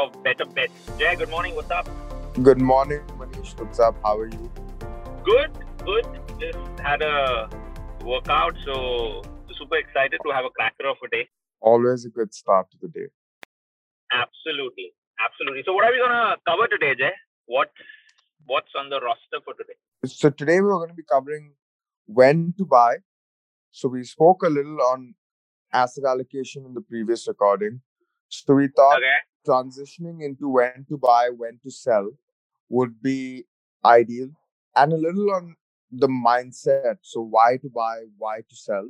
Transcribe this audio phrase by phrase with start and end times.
[0.00, 0.72] of Better Bets.
[0.98, 1.54] Jay, good morning.
[1.54, 1.86] What's up?
[2.42, 3.58] Good morning, Manish.
[3.58, 3.96] What's up?
[4.02, 4.50] How are you?
[5.24, 5.50] Good,
[5.84, 6.06] good.
[6.40, 7.50] Just had a
[8.04, 9.22] workout, so
[9.58, 11.28] super excited to have a cracker of a day.
[11.60, 13.08] Always a good start to the day.
[14.10, 14.94] Absolutely,
[15.24, 15.62] absolutely.
[15.66, 17.12] So, what are we gonna cover today, Jay?
[17.44, 17.70] What
[18.46, 19.78] what's on the roster for today?
[20.06, 21.52] So today we're going to be covering
[22.06, 22.96] when to buy.
[23.70, 25.14] So we spoke a little on
[25.74, 27.82] asset allocation in the previous recording.
[28.30, 29.18] So we thought Okay.
[29.46, 32.10] Transitioning into when to buy, when to sell
[32.68, 33.44] would be
[33.84, 34.28] ideal,
[34.76, 35.56] and a little on
[35.90, 36.98] the mindset.
[37.02, 38.88] So why to buy, why to sell,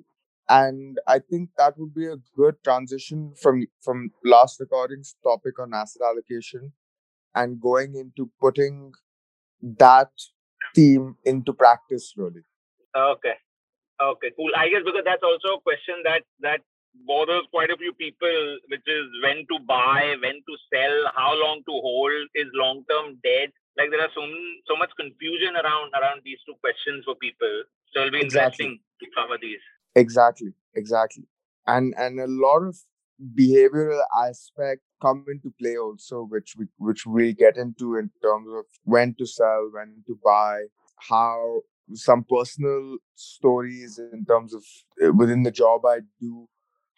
[0.49, 5.75] and I think that would be a good transition from from last recording's topic on
[5.75, 6.73] asset allocation,
[7.35, 8.93] and going into putting
[9.63, 10.11] that
[10.75, 12.15] theme into practice.
[12.17, 12.43] Really,
[12.97, 13.35] Okay.
[14.03, 14.51] Okay, cool.
[14.57, 16.61] I guess because that's also a question that that
[17.07, 21.63] bothers quite a few people, which is when to buy, when to sell, how long
[21.67, 23.51] to hold, is long term dead.
[23.79, 24.23] Like there are so
[24.67, 27.65] so much confusion around around these two questions for people.
[27.93, 28.67] So it'll be Exactly.
[28.67, 29.61] interesting to cover these.
[29.95, 31.25] exactly, exactly,
[31.67, 32.77] and and a lot of
[33.37, 38.65] behavioral aspect come into play also, which we which we get into in terms of
[38.85, 40.63] when to sell, when to buy,
[40.97, 41.61] how
[41.95, 44.63] some personal stories in terms of
[45.05, 46.49] uh, within the job I do,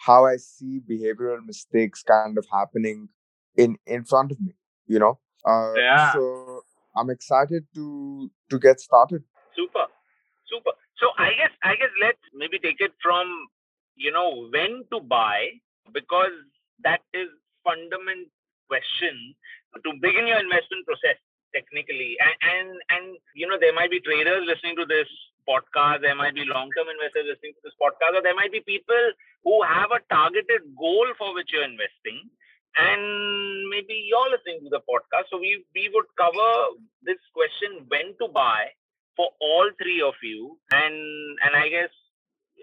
[0.07, 3.09] how I see behavioral mistakes kind of happening
[3.57, 4.55] in in front of me.
[4.87, 6.13] You know, uh, Yeah.
[6.13, 6.63] so
[6.97, 9.23] I'm excited to to get started.
[9.57, 9.87] Super,
[10.53, 10.73] super.
[11.01, 13.27] So I guess I guess let's maybe take it from
[13.97, 15.51] you know when to buy
[15.93, 16.37] because
[16.85, 17.29] that is
[17.65, 18.31] fundamental
[18.69, 19.35] question
[19.85, 21.19] to begin your investment process
[21.55, 25.09] technically and and and you know there might be traders listening to this
[25.49, 28.61] podcast there might be long term investors listening to this podcast or there might be
[28.61, 29.05] people
[29.45, 32.31] who have a targeted goal for which you're investing
[32.77, 35.29] and maybe you're listening to the podcast.
[35.31, 36.51] So we we would cover
[37.03, 38.73] this question when to buy
[39.17, 40.59] for all three of you.
[40.73, 40.97] And
[41.45, 41.91] and i guess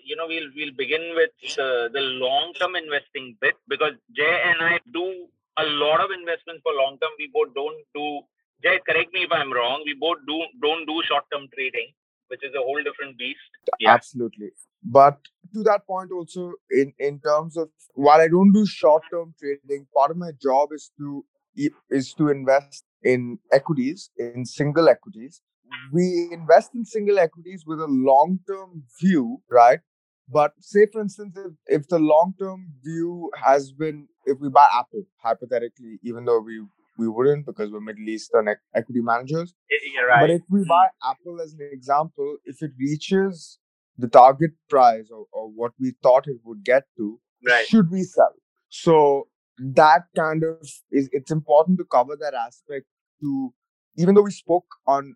[0.04, 4.62] you know we'll we'll begin with the the long term investing bit because jay and
[4.62, 5.06] i do
[5.58, 8.22] a lot of investments for long term we both don't do
[8.64, 11.90] jay correct me if i'm wrong we both do don't do short term trading
[12.30, 13.40] which is a whole different beast
[13.80, 14.50] yeah Absolutely.
[14.84, 15.18] But
[15.54, 19.88] to that point also in, in terms of while I don't do short term trading,
[19.94, 21.26] part of my job is to
[21.90, 25.42] is to invest in equities, in single equities.
[25.92, 29.80] We invest in single equities with a long term view, right?
[30.32, 34.68] But say for instance, if, if the long term view has been if we buy
[34.74, 36.62] Apple, hypothetically, even though we
[37.00, 39.54] we wouldn't because we're Middle Eastern equity managers,
[39.94, 40.22] you're right.
[40.22, 43.58] But if we buy Apple as an example, if it reaches
[43.98, 47.66] the target price or, or what we thought it would get to, right.
[47.66, 48.36] should we sell?
[48.68, 49.28] So
[49.58, 50.58] that kind of
[50.92, 52.86] is it's important to cover that aspect
[53.22, 53.54] to
[53.98, 55.16] even though we spoke on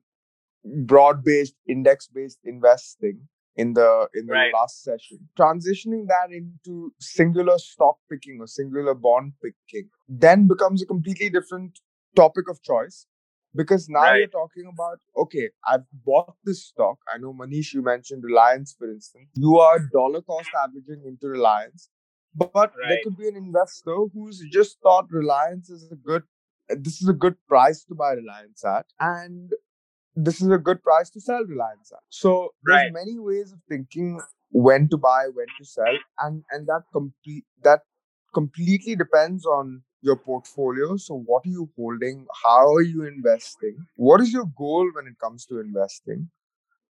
[0.85, 4.53] broad-based index-based investing in the in the Right.
[4.53, 10.85] last session transitioning that into singular stock picking or singular bond picking then becomes a
[10.85, 11.79] completely different
[12.15, 13.05] topic of choice
[13.55, 14.19] because now Right.
[14.19, 18.89] you're talking about okay i've bought this stock i know manish you mentioned reliance for
[18.89, 21.89] instance you are dollar cost averaging into reliance
[22.35, 26.23] but there could be an investor who's just thought reliance is a good
[26.69, 29.53] this is a good price to buy reliance at and
[30.15, 32.93] this is a good price to sell reliance at so there's Right.
[32.93, 34.19] many ways of thinking
[34.51, 37.81] when to buy when to sell and and that complete that
[38.33, 44.21] completely depends on your portfolio so what are you holding how are you investing what
[44.21, 46.29] is your goal when it comes to investing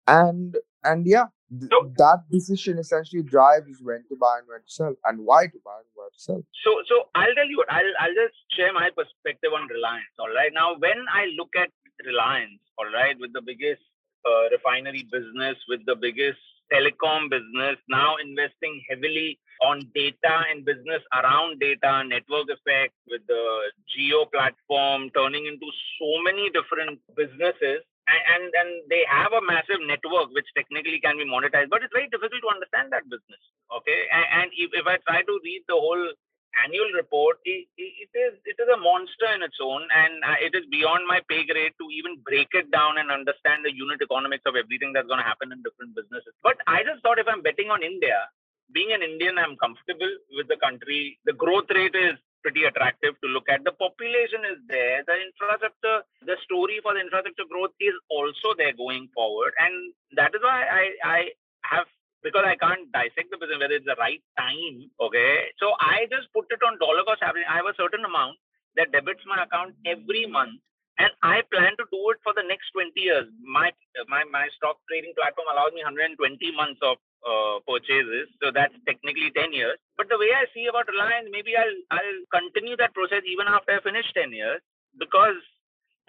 [0.06, 1.26] and and yeah
[1.60, 5.47] th- So- that decision essentially drives when to buy and when to sell and why
[5.47, 7.70] to buy and why to sell So, so I'll tell you what.
[7.72, 10.12] I'll I'll just share my perspective on Reliance.
[10.19, 10.52] All right.
[10.52, 11.70] Now, when I look at
[12.06, 13.82] Reliance, all right, with the biggest
[14.26, 16.38] uh, refinery business, with the biggest
[16.73, 23.43] telecom business, now investing heavily on data and business around data, network effect, with the
[23.91, 25.67] Jio platform turning into
[25.99, 27.82] so many different businesses.
[28.11, 31.94] And, and and they have a massive network which technically can be monetized, but it's
[31.94, 33.43] very difficult to understand that business.
[33.70, 36.11] Okay, and, and if, if I try to read the whole
[36.64, 40.55] annual report, it, it is it is a monster in its own, and uh, it
[40.55, 44.44] is beyond my pay grade to even break it down and understand the unit economics
[44.47, 46.35] of everything that's going to happen in different businesses.
[46.43, 48.19] But I just thought if I'm betting on India,
[48.73, 51.19] being an Indian, I'm comfortable with the country.
[51.25, 53.64] The growth rate is pretty attractive to look at.
[53.64, 55.05] The population is there.
[55.06, 60.35] The infrastructure, the story for the infrastructure growth is also there going forward, and that
[60.35, 61.20] is why I I
[61.69, 61.87] have
[62.22, 64.90] because I can't dissect the business whether it's the right time.
[65.00, 65.50] Okay.
[65.58, 67.49] So I just put it on dollar cost average.
[67.49, 68.37] I have a certain amount
[68.76, 70.61] that debits my account every month.
[71.00, 73.25] And I plan to do it for the next 20 years.
[73.40, 73.72] My
[74.12, 76.20] my my stock trading platform allows me 120
[76.52, 79.81] months of uh, purchases, so that's technically 10 years.
[79.96, 83.81] But the way I see about Reliance, maybe I'll I'll continue that process even after
[83.81, 84.61] I finish 10 years
[85.00, 85.40] because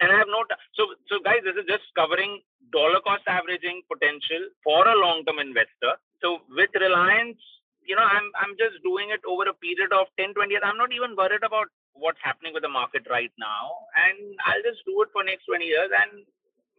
[0.02, 2.42] and I have no t- so so guys, this is just covering
[2.74, 5.94] dollar cost averaging potential for a long term investor.
[6.22, 7.38] So with Reliance,
[7.86, 10.66] you know, I'm I'm just doing it over a period of 10, 20 years.
[10.66, 14.82] I'm not even worried about what's happening with the market right now, and I'll just
[14.86, 15.90] do it for next 20 years.
[15.94, 16.26] And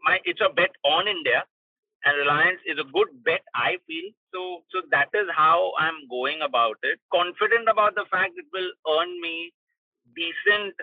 [0.04, 1.48] my it's a bet on India,
[2.06, 3.48] and Reliance is a good bet.
[3.56, 4.64] I feel so.
[4.76, 7.00] So that is how I'm going about it.
[7.16, 9.54] Confident about the fact it will earn me
[10.16, 10.76] decent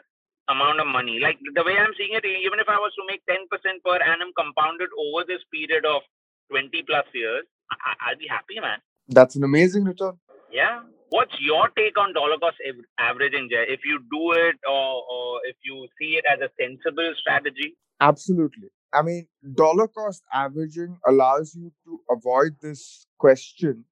[0.50, 1.18] amount of money.
[1.20, 3.46] Like the way I'm seeing it, even if I was to make 10%
[3.84, 6.02] per annum compounded over this period of
[6.50, 8.80] 20 plus years, I- I'll be happy, man.
[9.08, 10.18] That's an amazing return.
[10.52, 10.82] Yeah.
[11.10, 13.64] What's your take on dollar cost av- averaging, Jay?
[13.68, 17.76] If you do it or, or if you see it as a sensible strategy?
[18.00, 18.68] Absolutely.
[18.92, 23.84] I mean, dollar cost averaging allows you to avoid this question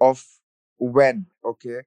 [0.00, 0.22] of
[0.78, 1.80] when, okay?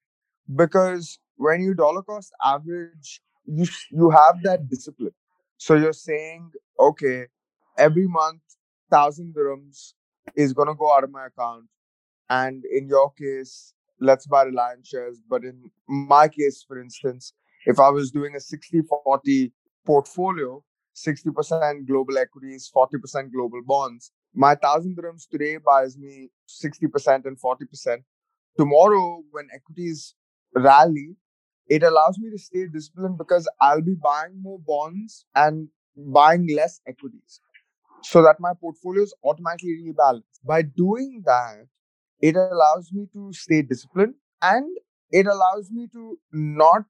[0.56, 5.14] Because when you dollar cost average, you you have that discipline.
[5.58, 7.26] So you're saying, okay,
[7.78, 8.42] every month,
[8.92, 9.94] thousand dirhams
[10.36, 11.66] is gonna go out of my account,
[12.30, 15.20] and in your case, let's buy Reliance shares.
[15.30, 17.34] But in my case, for instance,
[17.66, 19.52] if I was doing a 60-40
[19.86, 20.64] portfolio,
[20.96, 24.12] 60% global equities, 40% global bonds.
[24.34, 28.04] My thousand dirhams today buys me 60% and 40%.
[28.58, 30.16] Tomorrow, when equities
[30.56, 31.16] rally,
[31.70, 36.82] it allows me to stay disciplined because I'll be buying more bonds and buying less
[36.88, 37.42] equities
[38.04, 40.40] so that my portfolio is automatically rebalanced.
[40.46, 41.68] By doing that,
[42.22, 44.78] it allows me to stay disciplined and
[45.12, 46.84] it allows me to not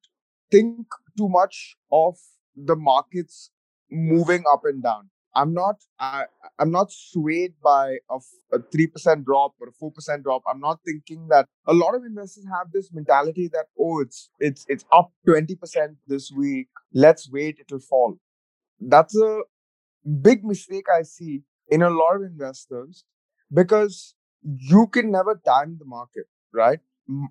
[0.51, 0.87] think
[1.17, 2.17] too much of
[2.55, 3.51] the markets
[3.91, 5.09] moving up and down.
[5.35, 6.25] I'm not I,
[6.59, 10.43] I'm not swayed by a f- a three percent drop or a four percent drop.
[10.49, 14.65] I'm not thinking that a lot of investors have this mentality that oh it's it's
[14.67, 16.67] it's up twenty percent this week.
[16.93, 18.17] Let's wait, it'll fall.
[18.79, 19.41] That's a
[20.21, 23.03] big mistake I see in a lot of investors
[23.53, 26.79] because you can never time the market, right?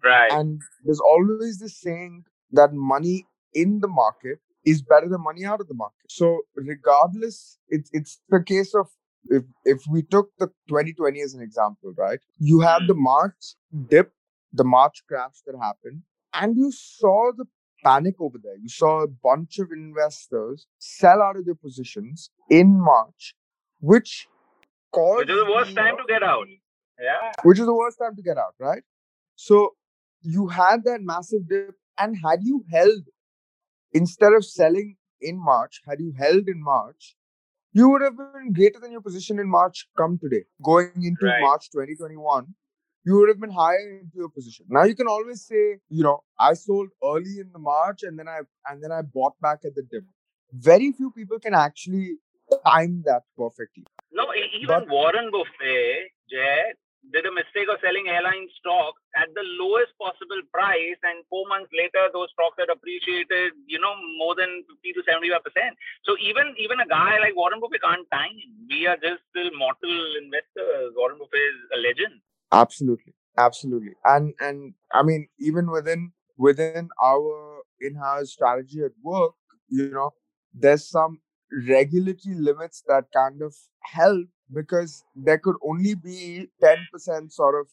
[0.04, 0.32] Right.
[0.32, 5.60] and there's always this saying that money in the market is better than money out
[5.60, 6.10] of the market.
[6.10, 8.86] So regardless, it's it's the case of
[9.24, 12.20] if if we took the 2020 as an example, right?
[12.38, 13.02] You have the hmm.
[13.02, 13.54] March
[13.88, 14.12] dip,
[14.52, 16.02] the March crash that happened,
[16.34, 17.46] and you saw the
[17.84, 18.56] panic over there.
[18.56, 23.34] You saw a bunch of investors sell out of their positions in March,
[23.80, 24.26] which
[24.92, 26.46] caused Which is the worst time to get out.
[27.00, 27.30] Yeah.
[27.44, 28.82] which is the worst time to get out, right?
[29.36, 29.74] So
[30.22, 33.04] you had that massive dip, and had you held
[33.92, 37.16] instead of selling in March, had you held in March,
[37.72, 40.44] you would have been greater than your position in March come today.
[40.62, 41.40] Going into Right.
[41.40, 42.54] March 2021,
[43.04, 44.66] you would have been higher into your position.
[44.68, 48.28] Now you can always say, you know, I sold early in the March and then
[48.28, 48.40] I
[48.70, 50.04] and then I bought back at the dip.
[50.52, 52.16] Very few people can actually
[52.66, 53.84] time that perfectly.
[54.12, 56.72] No, even But- Warren Buffett, Jay,
[57.12, 61.70] did a mistake of selling airline stocks at the lowest possible price, and four months
[61.72, 65.72] later, those stocks had appreciated, you know, more than 50 to 75 percent.
[66.04, 68.36] So even even a guy like Warren Buffett can't time.
[68.68, 70.92] We are just still mortal investors.
[70.96, 72.20] Warren Buffett is a legend.
[72.52, 79.34] Absolutely, absolutely, and and I mean even within within our in-house strategy at work,
[79.68, 80.12] you know,
[80.54, 81.20] there's some
[81.66, 87.68] regulatory limits that kind of help because there could only be ten percent sort of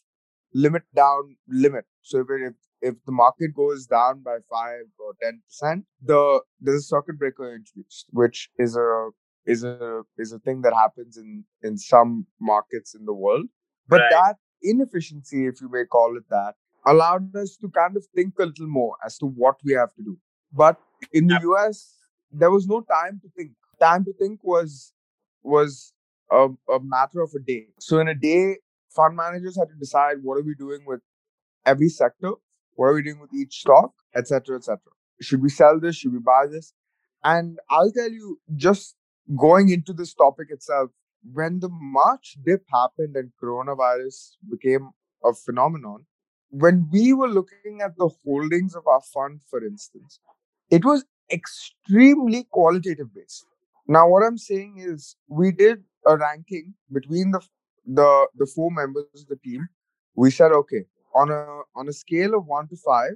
[0.53, 1.85] limit down limit.
[2.01, 6.41] So if it, if if the market goes down by five or ten percent, the
[6.59, 9.09] there's a circuit breaker introduced, which is a
[9.45, 13.47] is a is a thing that happens in in some markets in the world.
[13.87, 14.09] But Right.
[14.11, 16.55] that inefficiency, if you may call it that,
[16.85, 20.03] allowed us to kind of think a little more as to what we have to
[20.03, 20.17] do.
[20.51, 20.77] But
[21.11, 21.95] in the US,
[22.31, 23.51] there was no time to think.
[23.79, 24.93] Time to think was
[25.43, 25.93] was
[26.31, 27.67] a, a matter of a day.
[27.79, 28.57] So in a day,
[28.95, 31.01] fund managers had to decide what are we doing with
[31.65, 32.31] every sector,
[32.73, 34.79] what are we doing with each stock, etc., etc.
[35.21, 35.95] Should we sell this?
[35.95, 36.73] Should we buy this?
[37.23, 38.95] And I'll tell you, just
[39.37, 40.91] going into this topic itself,
[41.33, 44.91] when the March dip happened and coronavirus became
[45.23, 46.05] a phenomenon,
[46.49, 50.19] when we were looking at the holdings of our fund, for instance,
[50.69, 53.45] it was extremely qualitative based.
[53.87, 57.41] Now, what I'm saying is, we did a ranking between the
[57.85, 59.67] the the four members of the team
[60.15, 63.13] we said, okay, on a on a scale of one to five,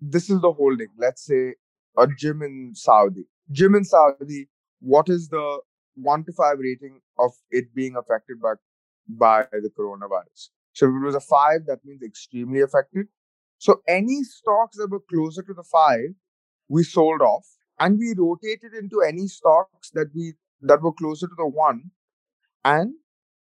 [0.00, 0.88] this is the holding.
[0.98, 1.54] Let's say
[1.96, 3.24] a gym in Saudi.
[3.50, 4.48] Gym in Saudi,
[4.80, 5.60] what is the
[5.94, 8.54] one to five rating of it being affected by
[9.08, 10.50] by the coronavirus?
[10.72, 13.06] So if it was a five, that means extremely affected.
[13.58, 16.10] So any stocks that were closer to the five,
[16.68, 17.46] we sold off
[17.78, 21.90] and we rotated into any stocks that we that were closer to the one
[22.74, 22.94] and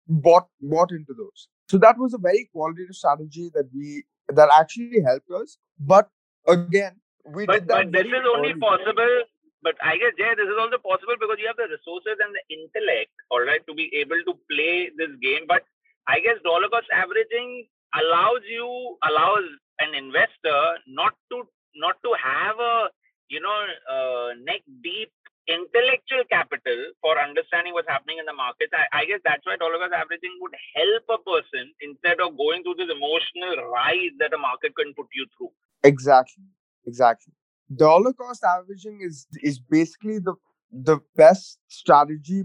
[0.06, 1.48] bought bought into those.
[1.68, 5.58] So that was a very qualitative strategy that we that actually helped us.
[5.78, 6.08] But
[6.46, 7.90] again, we but, did that.
[7.90, 8.60] But this is only early.
[8.60, 9.14] possible.
[9.62, 12.44] But I guess Jay, this is also possible because you have the resources and the
[12.52, 15.48] intellect, all right, to be able to play this game.
[15.48, 15.64] But
[16.06, 17.64] I guess dollar cost averaging
[17.96, 18.68] allows you
[19.08, 19.48] allows
[19.80, 21.48] an investor not to
[21.80, 22.92] not to have a
[23.32, 25.08] you know uh, neck deep
[25.48, 28.72] intellectual capital for understanding what's happening in the markets.
[28.72, 32.62] I, I guess that's why dollar cost averaging would help a person instead of going
[32.62, 35.52] through this emotional rise that a market can put you through.
[35.82, 36.44] Exactly.
[36.86, 37.32] Exactly.
[37.74, 40.34] Dollar cost averaging is is basically the
[40.70, 42.44] the best strategy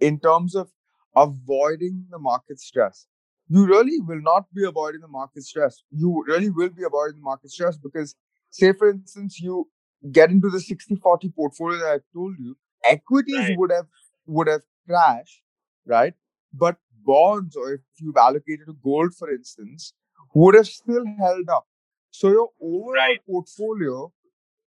[0.00, 0.70] in terms of
[1.16, 3.06] avoiding the market stress.
[3.48, 5.82] You really will not be avoiding the market stress.
[5.90, 8.14] You really will be avoiding the market stress because,
[8.50, 9.68] say, for instance, you
[10.12, 13.58] get into the 60-40 portfolio that I told you, equities Right.
[13.58, 13.86] would have
[14.26, 15.42] would have crashed,
[15.86, 16.14] right?
[16.52, 19.94] But bonds, or if you've allocated to gold, for instance,
[20.34, 21.66] would have still held up.
[22.10, 23.20] So your overall Right.
[23.26, 24.12] portfolio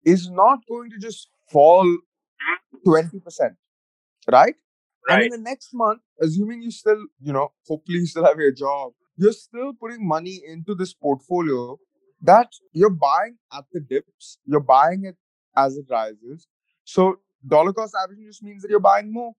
[0.05, 1.97] is not going to just fall
[2.85, 3.57] 20%,
[4.31, 4.55] right?
[5.09, 8.51] And in the next month, assuming you still, you know, hopefully you still have your
[8.51, 11.77] job, you're still putting money into this portfolio
[12.23, 15.17] that you're buying at the dips, you're buying it
[15.55, 16.47] as it rises.
[16.83, 19.33] So dollar cost averaging just means that you're buying more.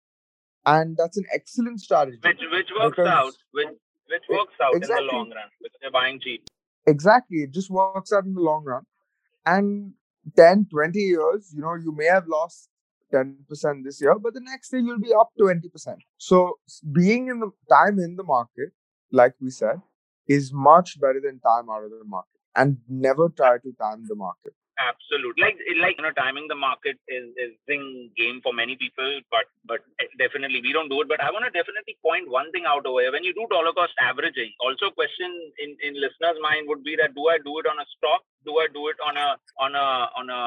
[0.65, 2.19] And that's an excellent strategy.
[2.23, 3.35] Which which works out.
[3.53, 3.67] Which
[4.09, 5.05] which works out exactly.
[5.05, 6.45] in the long run because you're buying cheap.
[6.87, 7.39] Exactly.
[7.39, 8.83] It just works out in the long run.
[9.47, 9.95] And
[10.37, 12.69] 10, 20 years, you know, you may have lost
[13.13, 13.37] 10%
[13.85, 15.97] this year, but the next year you'll be up 20%.
[16.19, 16.59] So
[16.93, 18.71] being in the time in the market,
[19.11, 19.81] like we said,
[20.29, 22.29] is much better than time out of the market.
[22.55, 24.55] And never try to time the market.
[24.79, 25.43] Absolutely.
[25.43, 29.45] Like like you know, timing the market is is thing game for many people, but
[29.65, 31.09] but eh, definitely we don't do it.
[31.09, 33.13] But I want to definitely point one thing out over here.
[33.13, 35.29] When you do dollar cost averaging, also a question
[35.61, 38.25] in in listeners' mind would be that do I do it on a stock?
[38.45, 40.43] Do I do it on a on a on a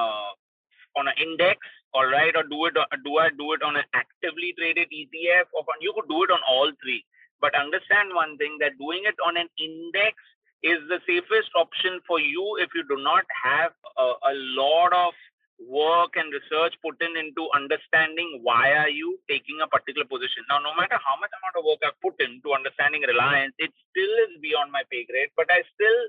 [0.97, 1.59] on an index?
[1.93, 2.73] All right, or do it
[3.05, 5.53] do I do it on an actively traded ETF?
[5.53, 7.05] Or on, you could do it on all three.
[7.39, 10.17] But understand one thing that doing it on an index
[10.65, 15.13] is the safest option for you if you do not have a, a lot of
[15.61, 20.43] work and research put in into understanding why are you taking a particular position.
[20.49, 24.13] Now no matter how much amount of work i've put into understanding reliance it still
[24.27, 25.99] is beyond my pay grade but i still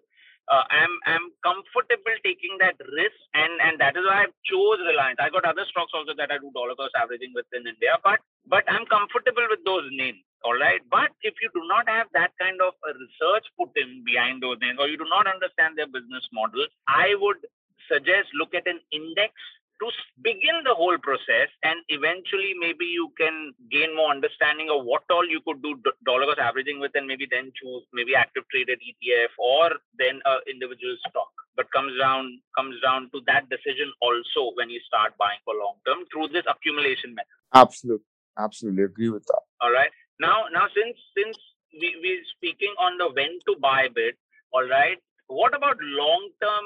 [0.48, 5.18] uh, am am comfortable taking that risk and and that is why i chose reliance.
[5.20, 8.64] I got other stocks also that i do dollar cost averaging within india but but
[8.70, 12.60] i'm comfortable with those names all right but if you do not have that kind
[12.68, 16.26] of a research put in behind those names or you do not understand their business
[16.40, 17.46] model i would
[17.92, 19.34] suggest look at an index
[19.80, 19.88] to
[20.22, 25.26] begin the whole process and eventually maybe you can gain more understanding of what all
[25.34, 25.74] you could do
[26.06, 30.36] dollar cost averaging with and maybe then choose maybe active traded etf or then a
[30.54, 35.42] individual stock but comes down comes down to that decision also when you start buying
[35.44, 38.06] for long term through this accumulation method Absolutely.
[38.38, 39.42] Absolutely agree with that.
[39.60, 41.36] all right now now since since
[41.72, 44.16] we, we're speaking on the when to buy bit
[44.52, 46.64] all right what about long term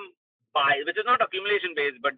[0.55, 2.15] buy which is not accumulation based but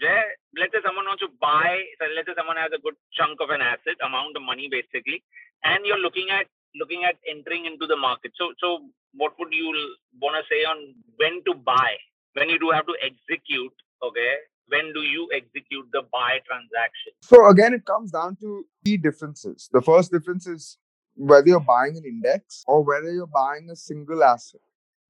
[0.57, 3.51] let's say someone wants to buy so let's say someone has a good chunk of
[3.51, 5.23] an asset amount of money basically
[5.65, 6.47] and you're looking at
[6.77, 8.33] looking at entering into the market.
[8.37, 9.73] So so what would you
[10.21, 11.97] want to say on when to buy?
[12.35, 13.73] When you do have to execute
[14.03, 14.37] okay
[14.69, 17.12] when do you execute the buy transaction?
[17.21, 19.69] So again, it comes down to key differences.
[19.71, 20.79] The first difference is
[21.16, 24.61] whether you're buying an index or whether you're buying a single asset,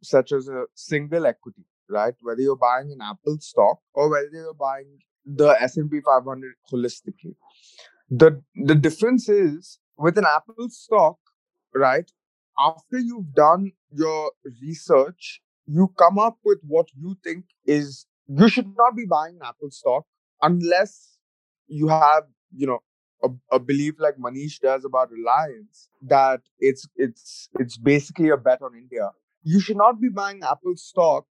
[0.03, 2.15] such as a single equity, right?
[2.21, 7.37] Whether you're buying an Apple stock or whether you're buying the S&P 500 holistically.
[8.11, 11.19] The the difference is with an Apple stock,
[11.75, 12.11] right?
[12.59, 18.77] After you've done your research, you come up with what you think is you should
[18.77, 20.05] not be buying an Apple stock
[20.43, 21.17] unless
[21.69, 22.81] you have, you know,
[23.23, 28.63] a, a belief like Manish does about Reliance that it's it's it's basically a bet
[28.63, 29.11] on India.
[29.45, 31.27] You should not be buying Apple stock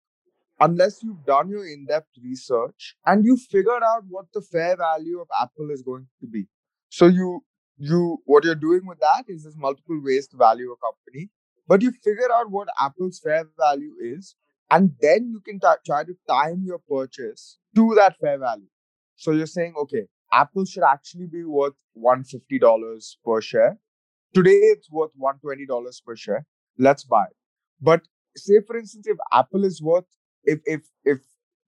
[0.61, 5.29] unless you've done your in-depth research and you figured out what the fair value of
[5.41, 6.47] Apple is going to be.
[6.91, 7.43] So you
[7.79, 11.31] you what you're doing with that is there's multiple ways to value a company.
[11.71, 14.35] but you figure out what Apple's fair value is,
[14.77, 18.67] and then you can t- try to time your purchase to that fair value.
[19.17, 23.79] So you're saying, okay, Apple should actually be worth $150 per share.
[24.35, 26.47] Today it's worth $120 per share.
[26.79, 27.27] Let's buy.
[27.81, 28.03] But
[28.37, 30.05] say for instance, if Apple is worth
[30.45, 31.19] if if if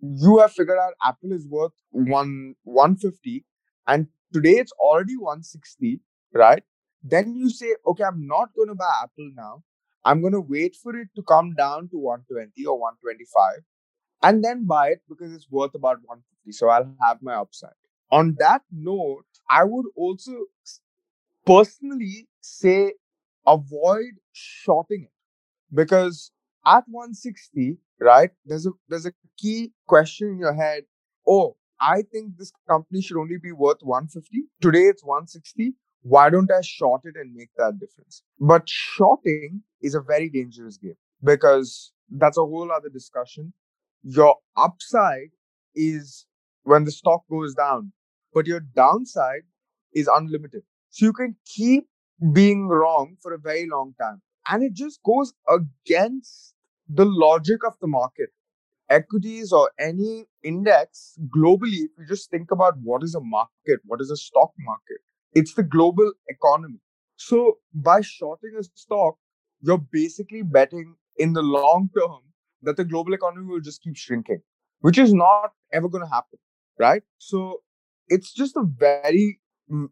[0.01, 3.45] you have figured out Apple is worth one 150
[3.87, 6.01] and today it's already 160,
[6.35, 6.63] right?
[7.03, 9.63] Then you say, okay, I'm not going to buy Apple now.
[10.05, 13.63] I'm going to wait for it to come down to 120 or 125
[14.23, 16.53] and then buy it because it's worth about 150.
[16.53, 17.71] So I'll have my upside.
[18.13, 20.47] On that note, I would also
[21.47, 22.95] personally say
[23.47, 25.13] avoid shorting it
[25.75, 26.31] because
[26.67, 30.85] at 160, right, there's a there's a key question in your head.
[31.27, 34.45] Oh, I think this company should only be worth 150.
[34.61, 35.75] Today it's 160.
[36.03, 38.23] Why don't I short it and make that difference?
[38.41, 43.53] But shorting is a very dangerous game because that's a whole other discussion.
[44.03, 45.31] Your upside
[45.75, 46.27] is
[46.65, 47.93] when the stock goes down,
[48.35, 49.43] but your downside
[49.95, 50.63] is unlimited.
[50.91, 51.87] So you can keep
[52.33, 54.21] being wrong for a very long time.
[54.49, 56.55] And it just goes against
[56.89, 58.31] the logic of the market.
[58.91, 64.01] Equities or any index globally, if you just think about what is a market, what
[64.01, 64.99] is a stock market,
[65.33, 66.79] it's the global economy.
[67.17, 69.15] So by shorting a stock,
[69.63, 72.21] you're basically betting in the long term
[72.63, 74.43] that the global economy will just keep shrinking,
[74.81, 76.39] which is not ever going to happen,
[76.79, 77.03] right?
[77.19, 77.63] So
[78.13, 79.41] it's just a very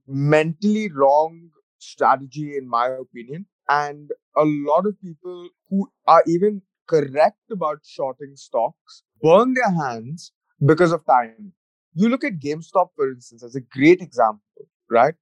[0.07, 3.47] mentally wrong strategy, in my opinion.
[3.69, 10.33] And a lot of people who are even correct about shorting stocks burn their hands
[10.67, 11.53] because of time.
[11.95, 15.15] You look at GameStop, for instance, as a great example, right?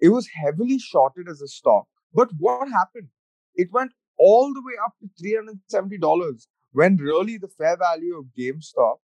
[0.00, 1.86] It was heavily shorted as a stock.
[2.14, 3.08] But what happened?
[3.54, 8.96] It went all the way up to $370 when really the fair value of GameStop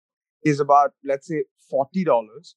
[0.44, 2.54] is about, let's say, $40.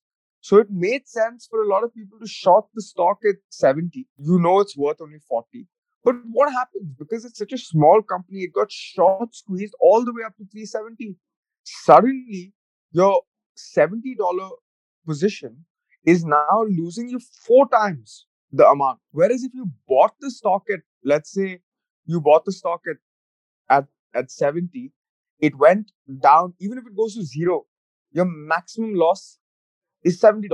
[0.48, 4.08] So it made sense for a lot of people to short the stock at 70.
[4.18, 5.68] You know it's worth only 40.
[6.06, 6.94] But what happens?
[6.98, 10.46] Because it's such a small company, it got short squeezed all the way up to
[10.46, 11.18] 370.
[11.66, 12.54] Suddenly,
[12.94, 13.24] your
[13.58, 14.52] $70
[15.06, 15.66] position
[16.06, 19.00] is now losing you four times the amount.
[19.12, 21.60] Whereas if you bought the stock at, let's say,
[22.06, 22.96] you bought the stock at
[23.70, 24.94] at at 70,
[25.42, 27.66] it went down, even if it goes to zero,
[28.14, 29.40] your maximum loss
[30.08, 30.50] is $70.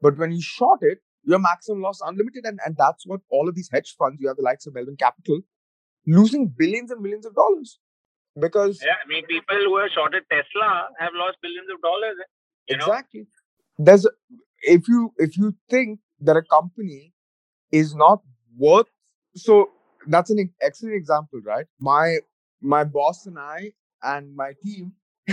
[0.00, 2.44] But when you short it, your maximum loss unlimited.
[2.44, 4.96] And, and that's what all of these hedge funds, you have the likes of Melvin
[4.96, 5.40] Capital,
[6.06, 7.78] losing billions and millions of dollars.
[8.38, 12.14] Because yeah, I mean people who have shorted Tesla have lost billions of dollars.
[12.68, 13.20] You exactly.
[13.20, 13.84] Know?
[13.84, 14.10] There's a,
[14.62, 17.14] if you if you think that a company
[17.72, 18.22] is not
[18.56, 18.86] worth
[19.34, 19.70] so
[20.06, 21.66] that's an excellent example, right?
[21.80, 22.18] My
[22.60, 24.92] my boss and I and my team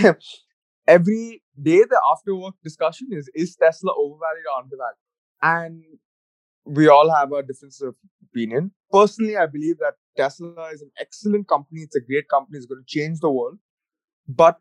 [0.86, 4.96] every day the after work discussion is is Tesla overvalued or undervalued?
[5.42, 5.82] And
[6.64, 7.94] we all have a difference of
[8.24, 8.72] opinion.
[8.90, 11.82] Personally, I believe that Tesla is an excellent company.
[11.82, 12.58] It's a great company.
[12.58, 13.58] It's going to change the world.
[14.28, 14.58] But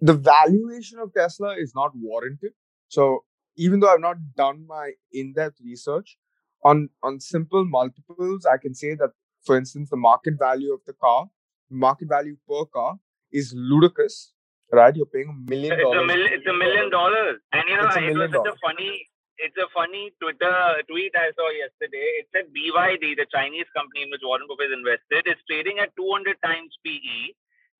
[0.00, 2.52] the valuation of Tesla is not warranted.
[2.88, 3.24] So
[3.56, 6.18] even though I've not done my in-depth research
[6.64, 9.10] on on simple multiples, I can say that,
[9.44, 11.26] for instance, the market value of the car,
[11.70, 12.98] market value per car,
[13.32, 14.32] is ludicrous.
[14.72, 14.96] Right?
[14.96, 15.94] You're paying a million dollars.
[15.94, 16.30] It's a million.
[16.34, 17.38] It's a million dollars.
[17.52, 21.50] And you know, it was such a funny it's a funny Twitter tweet I saw
[21.50, 22.06] yesterday.
[22.22, 25.94] It said BYD, the Chinese company in which Warren Buffett is invested, is trading at
[25.96, 27.34] 200 times PE,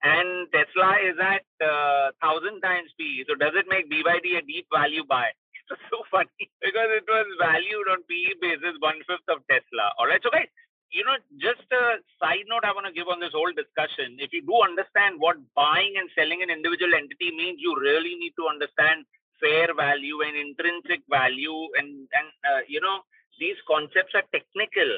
[0.04, 3.26] and Tesla is at uh, 1000 times PE.
[3.30, 5.30] So does it make BYD a deep value buy?
[5.70, 9.92] It's so funny because it was valued on PE basis one fifth of Tesla.
[9.98, 10.48] All right, so guys.
[10.90, 14.16] You know, just a side note I want to give on this whole discussion.
[14.18, 18.32] If you do understand what buying and selling an individual entity means, you really need
[18.40, 19.04] to understand
[19.40, 23.04] fair value and intrinsic value and and uh, you know
[23.38, 24.88] these concepts are technical.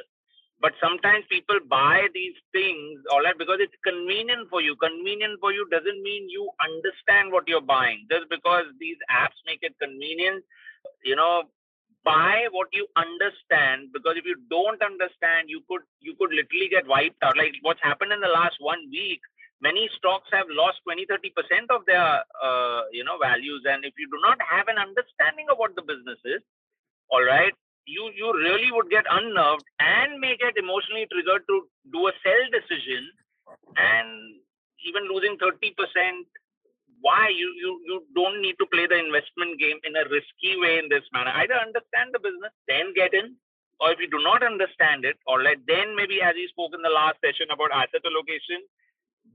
[0.60, 4.76] But sometimes people buy these things all right because it's convenient for you.
[4.76, 8.06] Convenient for you doesn't mean you understand what you're buying.
[8.10, 10.44] Just because these apps make it convenient
[11.04, 11.44] you know
[12.04, 16.86] buy what you understand because if you don't understand you could you could literally get
[16.86, 17.36] wiped out.
[17.36, 19.20] Like what's happened in the last one week
[19.60, 23.62] many stocks have lost 20 30% of their uh, you know values.
[23.68, 26.42] And if you do not have an understanding of what the business is
[27.10, 27.52] all right
[27.86, 32.42] you you really would get unnerved and may get emotionally triggered to do a sell
[32.54, 33.10] decision
[33.76, 34.40] and
[34.86, 35.74] even losing 30%
[37.00, 40.78] why you you you don't need to play the investment game in a risky way
[40.78, 43.36] in this manner either understand the business then get in
[43.80, 46.82] or if you do not understand it, all right, then maybe as we spoke in
[46.84, 48.60] the last session about asset allocation,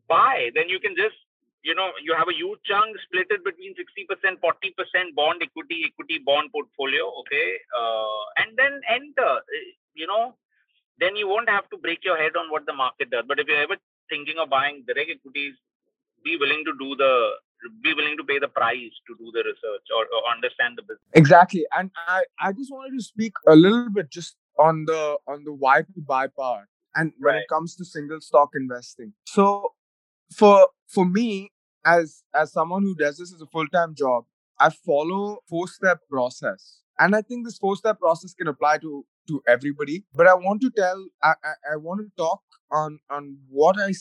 [0.08, 0.54] buy.
[0.54, 1.18] Then you can just,
[1.64, 4.06] you know, you have a huge chunk, split it between 60%,
[4.38, 9.42] 40% bond equity, equity bond portfolio, okay, uh, and then enter.
[9.98, 10.38] You know,
[11.00, 13.26] then you won't have to break your head on what the market does.
[13.28, 13.78] But if you're ever
[14.10, 15.58] thinking of buying direct equities,
[16.24, 17.42] be willing to do the
[17.84, 21.12] be willing to pay the price to do the research or, or understand the business.
[21.14, 21.66] Exactly.
[21.78, 25.54] And I, I just wanted to speak a little bit just on the on the
[25.54, 27.42] why to buy part and when Right.
[27.42, 29.14] it comes to single stock investing.
[29.26, 29.74] So
[30.36, 31.52] for for me,
[31.86, 34.26] as as someone who does this as a full-time job,
[34.60, 36.80] I follow four-step process.
[36.98, 40.06] And I think this four-step process can apply to to everybody.
[40.14, 43.92] But I want to tell I, I, I want to talk on on what i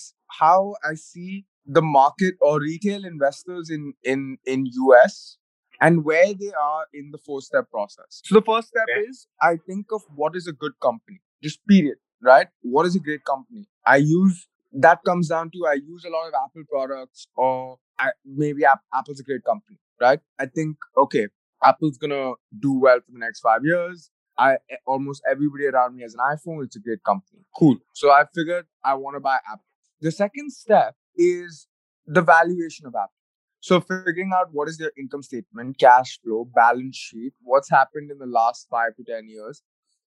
[0.41, 5.39] how I see the market or retail investors in in in US
[5.81, 8.21] and where they are in the four step process.
[8.25, 9.07] So the first step Okay.
[9.09, 12.49] is I think of what is a good company, just period, right?
[12.63, 13.67] What is a great company?
[13.87, 18.11] I use that comes down to I use a lot of Apple products or I,
[18.25, 20.21] maybe App, Apple's a great company, right?
[20.39, 21.29] I think okay,
[21.63, 24.11] Apple's gonna do well for the next five years.
[24.37, 26.65] I eh, almost everybody around me has an iPhone.
[26.65, 27.43] It's a great company.
[27.57, 27.77] Cool.
[27.93, 29.65] So I figured I want to buy Apple.
[30.01, 31.67] The second step is
[32.07, 33.13] the valuation of Apple.
[33.61, 38.19] So figuring out what is their income statement, cash flow, balance sheet, what's happened in
[38.19, 39.63] the last five to ten years,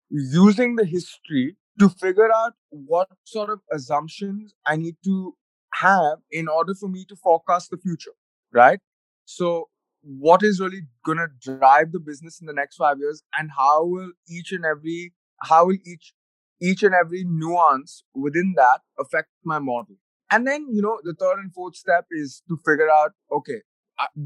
[0.10, 5.36] using the history to figure out what sort of assumptions I need to
[5.74, 8.14] have in order for me to forecast the future,
[8.54, 8.80] right?
[9.26, 9.70] So
[10.02, 13.84] what is really going to drive the business in the next five years and how
[13.84, 16.14] will each and every how will each
[16.62, 19.96] each and every nuance within that affect my model
[20.32, 23.62] and then you know the third and fourth step is to figure out okay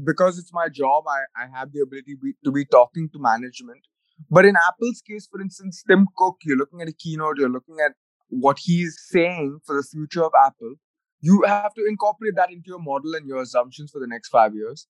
[0.04, 3.80] because it's my job i i have the ability to be talking to management.
[4.30, 7.78] But in apple's case for instance tim cook you're looking at a keynote you're looking
[7.84, 7.92] at
[8.28, 10.74] what he's saying for the future of apple.
[11.20, 14.54] You have to incorporate that into your model and your assumptions for the next five
[14.54, 14.86] years.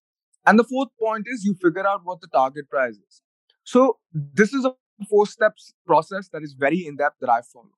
[0.46, 3.20] And the fourth point is you figure out what the target price is.
[3.64, 4.74] So this is a
[5.10, 7.76] four steps process that is very in depth that i follow.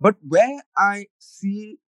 [0.00, 1.78] But where i see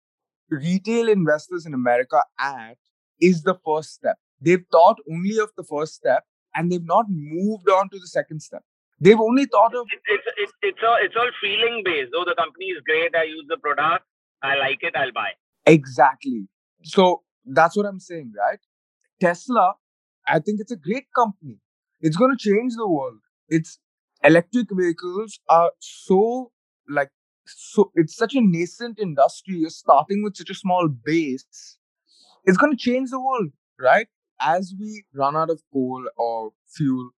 [0.50, 2.76] retail investors in America at
[3.20, 4.16] is the first step.
[4.40, 8.40] They've thought only of the first step and they've not moved on to the second
[8.40, 8.62] step.
[9.00, 12.12] They've only thought of It, it's it's it's all it's all feeling based.
[12.16, 13.14] Oh, the company is great.
[13.14, 14.04] I use the product.
[14.42, 14.94] I like it.
[14.96, 15.30] I'll buy.
[15.66, 16.48] exactly.
[16.82, 18.58] So that's what I'm saying, right?
[19.20, 19.74] Tesla,
[20.26, 21.58] I think it's a great company.
[22.00, 23.20] It's going to change the world.
[23.48, 23.78] It's
[24.24, 26.52] electric vehicles are so
[26.88, 27.10] like
[27.46, 29.56] so it's such a nascent industry.
[29.56, 31.78] You're starting with such a small base.
[32.44, 34.08] It's going to change the world, right?
[34.40, 37.10] As we run out of coal or fuel,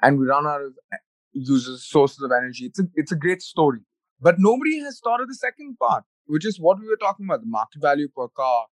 [0.00, 0.96] and we run out of eh,
[1.32, 3.80] uses sources of energy, it's a it's a great story.
[4.20, 7.40] But nobody has thought of the second part, which is what we were talking about:
[7.40, 8.66] the market value per car,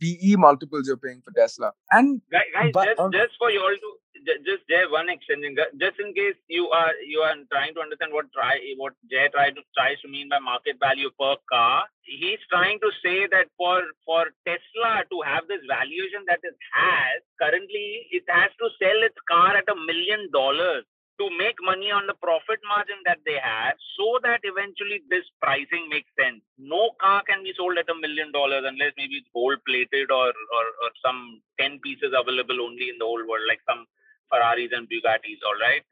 [0.00, 3.60] PE multiples you're paying for Tesla, and Guys, guys But just on- just for you
[3.60, 3.90] all to
[4.26, 8.12] ju- just Jay one extension, just in case you are you are trying to understand
[8.12, 11.86] what try what Jay tried to tries to mean by market value per car.
[12.02, 17.22] He's trying to say that for for Tesla to have this valuation that it has
[17.42, 20.84] currently, it has to sell its car at a million dollars
[21.20, 25.86] to make money on the profit margin that they have so that eventually this pricing
[25.88, 26.42] makes sense.
[26.58, 30.28] No car can be sold at a million dollars unless maybe it's gold plated or,
[30.28, 33.86] or, or some 10 pieces available only in the whole world, like some
[34.30, 35.82] Ferraris and Bugattis, all right?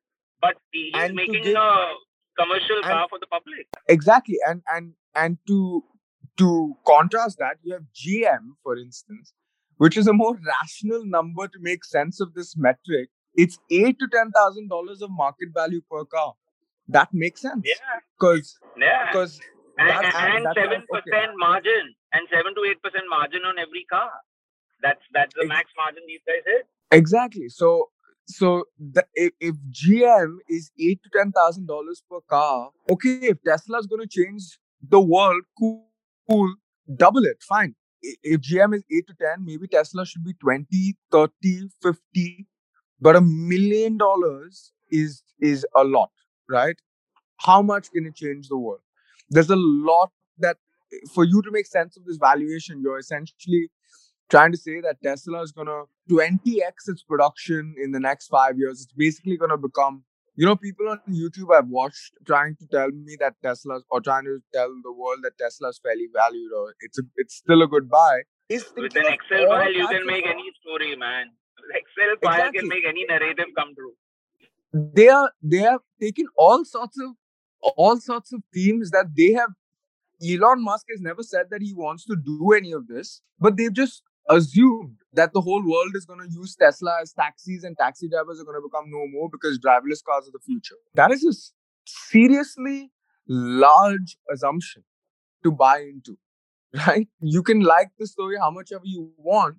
[0.40, 1.94] But he- he's And making give- a
[2.36, 3.66] commercial and- car for the public.
[3.88, 5.84] exactly and and and to
[6.38, 9.34] to contrast that you have gm for instance
[9.76, 14.08] which is a more rational number to make sense of this metric it's eight to
[14.12, 16.34] ten thousand dollars of market value per car
[16.88, 17.74] that makes sense Yeah,
[18.18, 19.06] because yeah.
[19.12, 19.40] because
[19.78, 19.90] And,
[20.56, 24.12] seven percent margin and seven to eight percent margin on every car.
[24.82, 26.66] That's that's the Ex- max margin these guys hit.
[26.92, 27.90] exactly so
[28.26, 33.38] so the, if, if gm is eight to ten thousand dollars per car okay if
[33.44, 35.86] tesla's going to change the world cool,
[36.30, 36.54] cool
[36.96, 41.68] double it fine if gm is 8 to 10 maybe tesla should be 20 30
[41.82, 42.46] 50
[43.02, 46.10] but a million dollars is is a lot
[46.48, 46.76] right?
[47.38, 48.80] How much can it change the world?
[49.30, 50.58] There's a lot that
[51.14, 53.70] for you to make sense of this valuation you're essentially
[54.30, 58.58] trying to say that tesla is going to 20x its production in the next 5
[58.58, 58.82] years.
[58.82, 60.04] It's basically going to become
[60.36, 64.24] you know people on youtube i've watched trying to tell me that tesla's or trying
[64.24, 67.90] to tell the world that tesla's fairly valued or it's a, it's still a good
[67.90, 68.22] buy.
[68.76, 71.30] With an Excel file, you can make any story, man.
[71.80, 72.60] Excel file Exactly.
[72.60, 73.94] can make any narrative come true.
[74.98, 77.10] they are they have taken all sorts of
[77.76, 79.50] all sorts of themes that they have.
[80.30, 83.72] Elon Musk has never said that he wants to do any of this, but they've
[83.72, 88.08] just assumed that the whole world is going to use Tesla as taxis and taxi
[88.08, 90.76] drivers are going to become no more because driverless cars are the future.
[90.94, 91.34] That is a
[91.90, 92.90] seriously
[93.28, 94.84] large assumption
[95.44, 96.16] to buy into,
[96.86, 97.08] right?
[97.20, 99.58] You can like the story how much ever you want,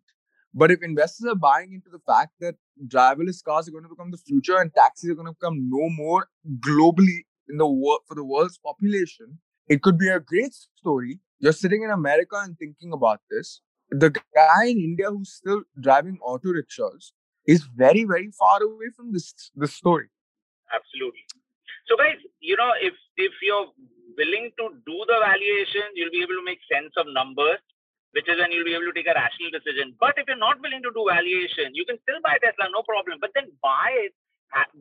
[0.54, 2.56] but if investors are buying into the fact that
[2.88, 5.90] driverless cars are going to become the future and taxis are going to become no
[5.90, 6.28] more
[6.60, 11.20] globally in the world for the world's population, it could be a great story.
[11.40, 13.62] You're sitting in America and thinking about this.
[13.90, 17.14] The guy in India who's still driving auto rickshaws
[17.46, 20.08] is very, very far away from this this story.
[20.74, 21.26] Absolutely.
[21.88, 23.68] So, guys, you know, if if you're
[24.18, 27.60] willing to do the valuation, you'll be able to make sense of numbers,
[28.14, 29.98] which is when you'll be able to take a rational decision.
[30.00, 33.18] But if you're not willing to do valuation, you can still buy Tesla, no problem.
[33.20, 34.14] But then buy it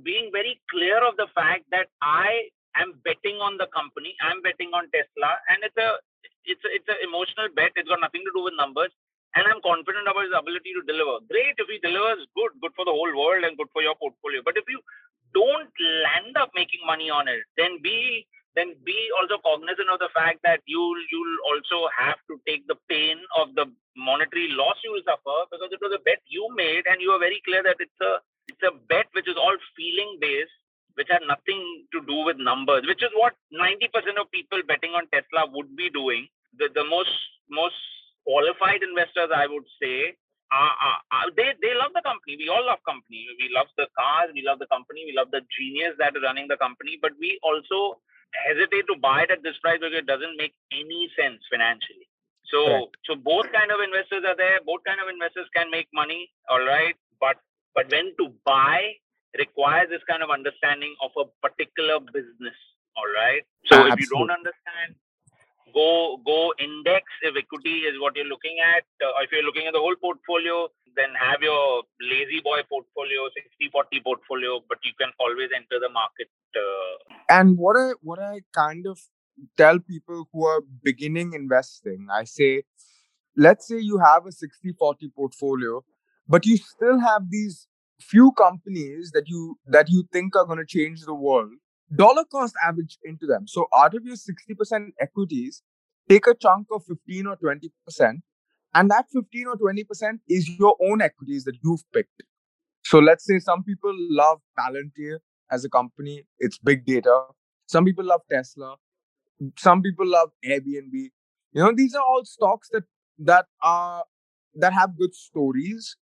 [0.04, 4.72] being very clear of the fact that I am betting on the company, I'm betting
[4.76, 5.96] on Tesla, and it's a
[6.44, 7.72] it's a, it's an emotional bet.
[7.76, 8.92] It's got nothing to do with numbers,
[9.34, 11.24] and I'm confident about his ability to deliver.
[11.30, 14.44] Great if he delivers, good, good for the whole world and good for your portfolio.
[14.44, 14.80] But if you
[15.32, 15.72] don't
[16.04, 20.40] land up making money on it, then be then be also cognizant of the fact
[20.44, 25.06] that you'll you'll also have to take the pain of the monetary loss you will
[25.08, 28.00] suffer because it was a bet you made and you are very clear that it's
[28.00, 30.52] a it's a bet which is all feeling based
[30.94, 33.88] which had nothing to do with numbers which is what 90%
[34.20, 36.28] of people betting on tesla would be doing.
[36.58, 37.12] The, the most
[37.48, 37.80] most
[38.28, 40.16] qualified investors i would say
[40.52, 42.36] are, they they love the company.
[42.36, 43.24] We all love company.
[43.40, 46.48] We love the cars we love the company we love the genius that is running
[46.48, 47.96] the company but we also
[48.34, 52.08] hesitate to buy it at this price because it doesn't make any sense financially.
[52.50, 54.60] So, so both kind of investors are there.
[54.66, 56.28] Both kind of investors can make money.
[56.50, 57.36] All right, but
[57.74, 58.92] but when to buy
[59.38, 62.58] requires this kind of understanding of a particular business.
[62.96, 63.40] All right.
[63.66, 65.00] So if you don't understand,
[65.72, 68.84] go go index if equity is what you're looking at.
[69.00, 73.70] Uh, if you're looking at the whole portfolio, then have your lazy boy portfolio 60
[73.72, 77.38] 40 portfolio but you can always enter the market uh...
[77.38, 79.00] and what i what i kind of
[79.56, 82.62] tell people who are beginning investing i say
[83.36, 85.82] let's say you have a 60 40 portfolio
[86.28, 87.66] but you still have these
[88.00, 91.52] few companies that you that you think are going to change the world
[91.94, 93.46] dollar cost average into them.
[93.46, 95.62] So out of your 60% equities
[96.08, 98.22] take a chunk of 15 or 20%
[98.74, 102.22] and that 15 or 20% is your own equities that you've picked.
[102.84, 105.18] So let's say some people love Palantir
[105.50, 107.24] as a company, it's big data.
[107.66, 108.76] Some people love Tesla.
[109.58, 111.10] Some people love Airbnb.
[111.52, 112.84] You know, these are all stocks that
[113.18, 114.04] that are
[114.54, 115.96] that have good stories,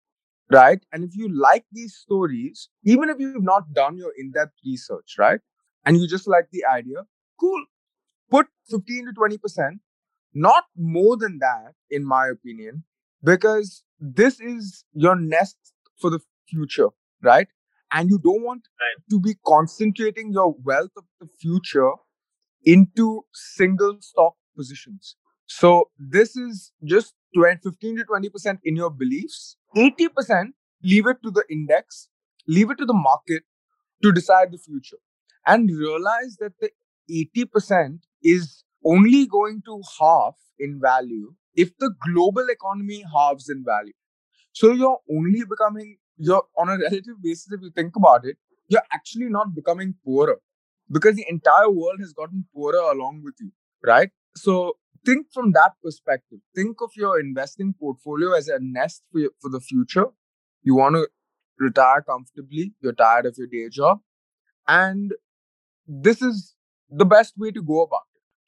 [0.51, 0.79] right?
[0.91, 5.39] And if you like these stories, even if you've not done your in-depth research, right?
[5.85, 7.03] And you just like the idea,
[7.39, 7.65] cool.
[8.29, 9.79] Put 15 to 20%
[10.33, 12.83] not more than that, in my opinion,
[13.23, 15.57] because this is your nest
[15.99, 16.89] for the future,
[17.21, 17.47] right?
[17.91, 19.03] And you don't want right.
[19.09, 21.91] to be concentrating your wealth of the future
[22.63, 25.15] into single stock positions.
[25.47, 29.57] So this is just 20, 15 to 20% in your beliefs.
[29.75, 30.51] 80%
[30.83, 32.07] leave it to the index,
[32.47, 33.43] leave it to the market
[34.03, 34.97] to decide the future.
[35.45, 36.71] And realize that the
[37.35, 43.93] 80% is only going to halve in value if the global economy halves in value.
[44.53, 48.83] So you're only becoming, you're on a relative basis, if you think about it, you're
[48.93, 50.39] actually not becoming poorer
[50.89, 53.51] because the entire world has gotten poorer along with you,
[53.85, 54.09] right?
[54.35, 56.39] So think from that perspective.
[56.55, 60.07] Think of your investing portfolio as a nest for, your, for the future.
[60.63, 61.07] You want to
[61.59, 63.99] retire comfortably, you're tired of your day job.
[64.67, 65.13] And
[65.87, 66.55] this is
[66.89, 68.03] the best way to go about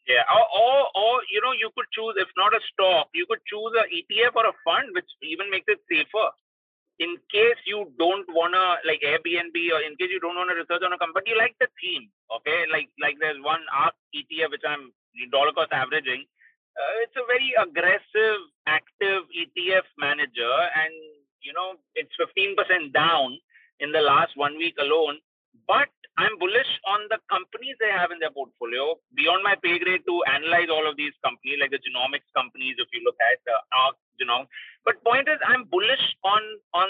[0.08, 3.40] yeah, or, or, or you know, you could choose if not a stock, you could
[3.48, 6.28] choose a ETF or a fund, which even makes it safer.
[7.00, 10.94] In case you don't wanna like Airbnb, or in case you don't wanna research on
[10.94, 12.12] a company, you like the theme.
[12.36, 14.92] Okay, like like there's one ARK ETF which I'm
[15.32, 16.28] dollar cost averaging.
[16.76, 20.94] Uh, it's a very aggressive, active ETF manager, and
[21.42, 23.40] you know it's 15% down
[23.80, 25.18] in the last one week alone.
[25.68, 30.06] But I'm bullish on the companies they have in their portfolio beyond my pay grade
[30.06, 33.58] to analyze all of these companies, like the genomics companies, if you look at uh,
[33.58, 34.46] the ARK genome.
[34.86, 36.44] But point is, I'm bullish on
[36.78, 36.90] on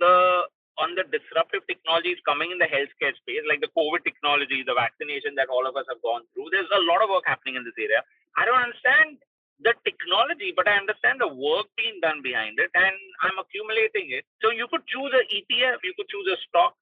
[0.00, 0.48] the
[0.78, 5.36] on the disruptive technologies coming in the healthcare space, like the COVID technology, the vaccination
[5.38, 6.50] that all of us have gone through.
[6.50, 8.02] There's a lot of work happening in this area.
[8.34, 9.22] I don't understand
[9.62, 14.26] the technology, but I understand the work being done behind it, and I'm accumulating it.
[14.42, 16.74] So you could choose an ETF, you could choose a stock,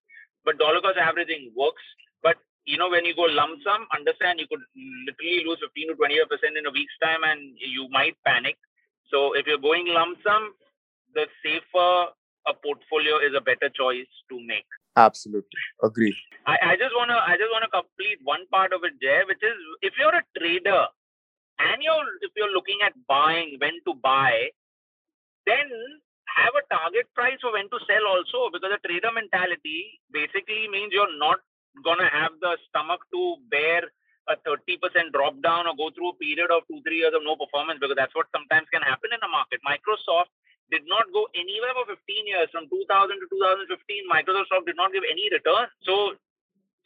[0.44, 1.82] but dollar cost averaging works.
[2.22, 4.62] But you know, when you go lump sum, understand you could
[5.06, 8.56] literally lose 15 to 20 percent in a week's time, and you might panic.
[9.10, 10.54] So if you're going lump sum,
[11.14, 12.12] the safer
[12.46, 14.66] a portfolio is a better choice to make.
[14.96, 16.16] Absolutely, agree.
[16.46, 19.56] I, I just wanna I just wanna complete one part of it, Jay, which is
[19.80, 20.86] if you're a trader
[21.58, 24.50] and you're if you're looking at buying when to buy,
[25.46, 25.68] then
[26.36, 30.92] have a target price for when to sell also because a trader mentality basically means
[30.92, 31.40] you're not
[31.84, 33.88] gonna have the stomach to bear
[34.30, 34.78] a 30%
[35.10, 37.98] drop down or go through a period of two, three years of no performance because
[37.98, 39.58] that's what sometimes can happen in a market.
[39.66, 40.30] Microsoft
[40.70, 41.98] did not go anywhere for 15
[42.30, 42.48] years.
[42.54, 43.66] From 2000 to 2015,
[44.06, 45.66] Microsoft stock did not give any return.
[45.82, 46.14] So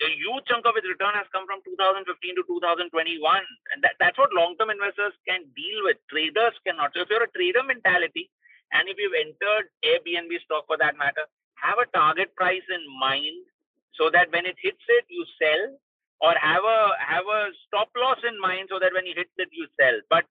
[0.00, 2.88] a huge chunk of its return has come from 2015 to 2021.
[2.88, 6.00] And that, that's what long-term investors can deal with.
[6.08, 6.96] Traders cannot.
[6.96, 8.32] So if you're a trader mentality,
[8.72, 11.26] and if you've entered Airbnb stock for that matter,
[11.60, 13.46] have a target price in mind
[13.94, 15.76] so that when it hits it, you sell,
[16.20, 19.48] or have a have a stop loss in mind so that when you hit it,
[19.52, 19.96] you sell.
[20.08, 20.24] But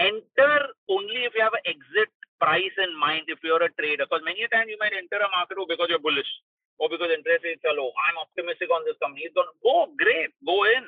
[0.00, 4.04] enter only if you have an exit price in mind if you're a trader.
[4.04, 6.28] Because many a time you might enter a market oh, because you're bullish
[6.78, 7.92] or because interest rates are low.
[7.96, 9.24] I'm optimistic on this company.
[9.28, 10.84] It's going to go great, go in.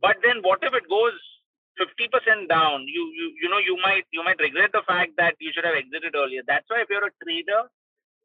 [0.00, 1.16] But then what if it goes
[1.80, 2.86] 50% down?
[2.88, 5.74] You you you know you might you might regret the fact that you should have
[5.76, 6.42] exited earlier.
[6.46, 7.64] That's why if you're a trader,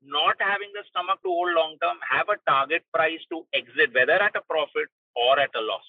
[0.03, 4.19] not having the stomach to hold long term, have a target price to exit, whether
[4.21, 5.87] at a profit or at a loss.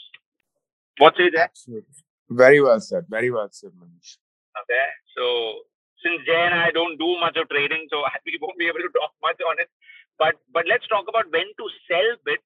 [0.98, 1.34] What's it?
[1.36, 1.94] Absolutely.
[2.30, 3.06] Very well said.
[3.08, 4.18] Very well said, Manish.
[4.62, 4.86] Okay.
[5.16, 5.66] So
[6.02, 8.92] since Jay and I don't do much of trading, so we won't be able to
[8.94, 9.70] talk much on it.
[10.18, 12.40] But but let's talk about when to sell bit,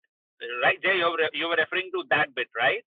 [0.62, 0.80] right?
[0.83, 2.85] Jay, you were, you were referring to that bit, right?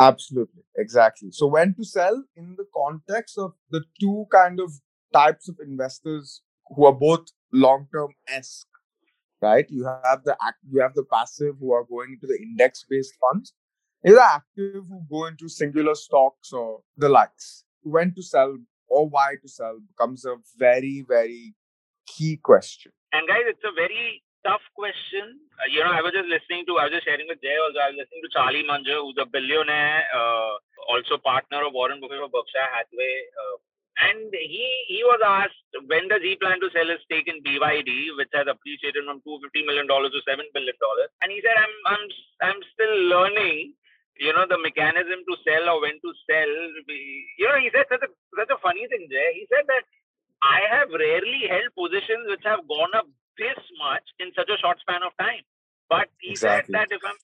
[0.00, 1.30] Absolutely, exactly.
[1.30, 4.72] So when to sell in the context of the two kind of
[5.12, 6.42] types of investors
[6.74, 8.66] who are both long-term esque,
[9.40, 9.66] right?
[9.68, 10.36] You have the
[10.70, 13.52] you have the passive who are going into the index-based funds.
[14.04, 17.64] You have the active who go into singular stocks or the likes.
[17.82, 18.56] When to sell
[18.88, 21.54] or why to sell becomes a very, very
[22.06, 22.92] key question.
[23.12, 25.38] And guys, it's a very tough question.
[25.58, 27.78] Uh, you know, I was just listening to, I was just sharing with Jay also,
[27.78, 30.54] I was listening to Charlie Munger, who's a billionaire, uh,
[30.90, 33.16] also partner of Warren Buffett of Berkshire Hathaway.
[33.38, 33.56] Uh,
[34.08, 38.16] and he he was asked when does he plan to sell his stake in BYD,
[38.16, 41.12] which has appreciated from 250 million dollars to seven billion dollars.
[41.20, 42.04] And he said, I'm I'm
[42.40, 43.76] I'm still learning
[44.20, 46.52] you know, the mechanism to sell or when to sell.
[46.86, 49.32] You know, he said such a, such a funny thing there.
[49.32, 49.84] He said that
[50.42, 53.06] I have rarely held positions which have gone up
[53.38, 55.46] this much in such a short span of time.
[55.88, 56.72] But he exactly.
[56.72, 57.18] said that if I'm,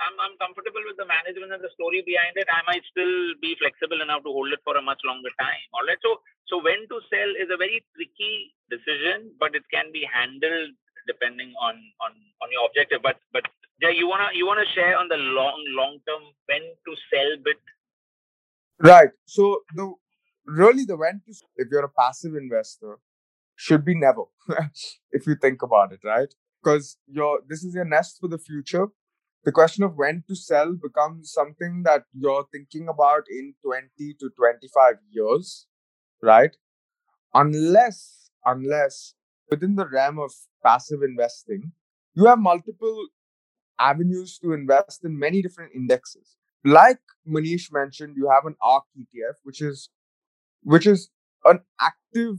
[0.00, 3.58] I'm, I'm comfortable with the management and the story behind it, I might still be
[3.58, 5.66] flexible enough to hold it for a much longer time.
[5.74, 6.00] All right.
[6.00, 10.76] So, so when to sell is a very tricky decision, but it can be handled
[11.08, 12.12] depending on on
[12.44, 13.00] on your objective.
[13.02, 13.44] But but
[13.80, 17.60] Jay, you wanna you wanna share on the long long term when to sell bit?
[18.78, 19.10] Right.
[19.26, 19.92] So the
[20.46, 22.98] really the when to if you're a passive investor
[23.56, 24.24] should be never
[25.12, 26.34] if you think about it, right?
[26.62, 28.88] Because your this is your nest for the future.
[29.44, 33.88] The question of when to sell becomes something that you're thinking about in 20
[34.20, 35.66] to 25 years,
[36.22, 36.54] right?
[37.34, 39.14] Unless unless
[39.50, 40.32] within the realm of
[40.64, 41.72] passive investing,
[42.14, 43.08] you have multiple
[43.78, 46.36] avenues to invest in many different indexes.
[46.64, 49.90] Like Manish mentioned, you have an ARK ETF, which is
[50.62, 51.10] which is
[51.44, 52.36] an active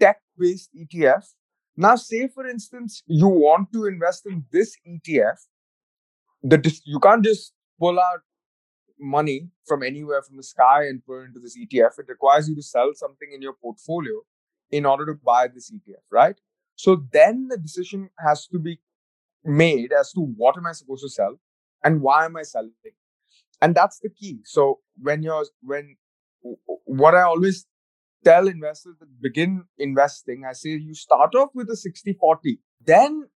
[0.00, 1.24] tech-based ETF.
[1.76, 5.38] Now, say for instance, you want to invest in this ETF,
[6.42, 8.20] the you can't just pull out
[8.98, 11.98] money from anywhere from the sky and put it into this ETF.
[11.98, 14.20] It requires you to sell something in your portfolio
[14.70, 16.36] in order to buy this ETF, right?
[16.76, 18.80] So then the decision has to be
[19.44, 21.38] made as to what am I supposed to sell
[21.82, 22.72] and why am I selling?
[23.60, 24.40] And that's the key.
[24.44, 25.96] So when you're when
[26.84, 27.66] what I always
[28.24, 32.60] tell investors that begin investing, I say you start off with a 60-40.
[32.84, 33.28] Then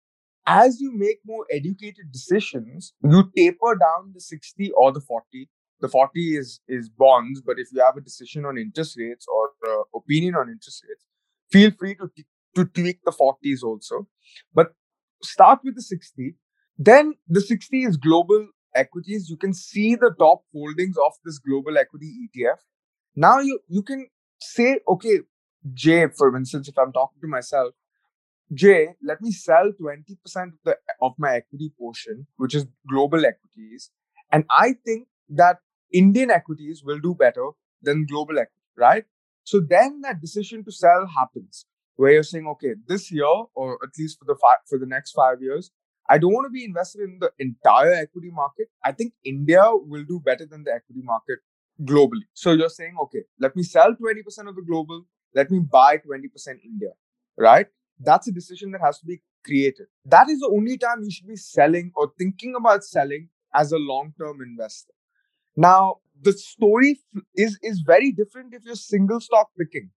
[0.46, 5.48] as you make more educated decisions, you taper down the 60 or the 40.
[5.80, 9.50] The 40 is is bonds, but if you have a decision on interest rates or
[9.68, 11.04] uh, opinion on interest rates,
[11.52, 14.06] feel free to t- to tweak the 40s also.
[14.54, 14.68] But
[15.22, 16.36] start with the 60.
[16.78, 19.28] Then the 60 is global equities.
[19.28, 22.58] You can see the top holdings of this global equity ETF.
[23.16, 24.08] Now you, you can
[24.40, 25.20] say, okay,
[25.74, 27.74] Jay, for instance, if I'm talking to myself,
[28.54, 30.16] Jay, let me sell 20%
[30.48, 33.90] of, the, of my equity portion, which is global equities.
[34.32, 35.58] And I think that
[35.92, 37.50] Indian equities will do better
[37.82, 39.04] than global equity, right?
[39.44, 43.90] So then that decision to sell happens where you're saying, okay, this year or at
[43.98, 44.36] least for the
[44.68, 45.70] for the next five years,
[46.08, 48.68] I don't want to be invested in the entire equity market.
[48.84, 51.38] I think India will do better than the equity market
[51.84, 52.26] globally.
[52.34, 55.04] So you're saying, okay, let me sell 20% of the global,
[55.34, 56.90] let me buy 20% India,
[57.36, 57.66] right?
[57.98, 59.86] That's a decision that has to be created.
[60.04, 63.78] That is the only time you should be selling or thinking about selling as a
[63.78, 64.92] long term investor.
[65.56, 67.00] Now, the story
[67.34, 69.90] is, is very different if you're single stock picking.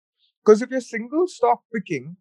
[0.45, 2.17] Because if you're single stock picking,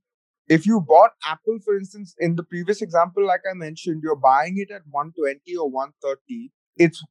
[0.48, 4.58] if you bought Apple, for instance, in the previous example, like I mentioned, you're buying
[4.58, 7.04] it at 120 or 130, it's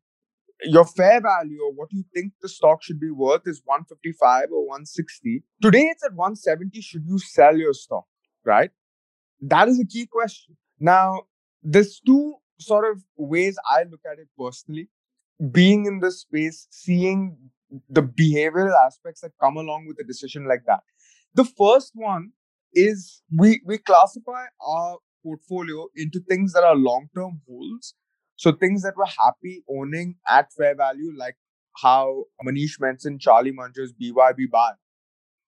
[0.62, 4.66] your fair value or what you think the stock should be worth is 155 or
[4.66, 5.42] 160.
[5.60, 6.80] Today it's at 170.
[6.80, 8.04] Should you sell your stock?
[8.44, 8.70] Right?
[9.40, 10.56] That is a key question.
[10.78, 11.22] Now,
[11.62, 14.88] there's two sort of ways I look at it personally.
[15.50, 17.36] Being in this space, seeing
[17.88, 20.80] the behavioral aspects that come along with a decision like that.
[21.34, 22.30] The first one
[22.72, 27.94] is we we classify our portfolio into things that are long-term holds.
[28.44, 31.36] So things that we're happy owning at fair value, like
[31.82, 34.72] how Manish mentioned Charlie Munger's BYD buy.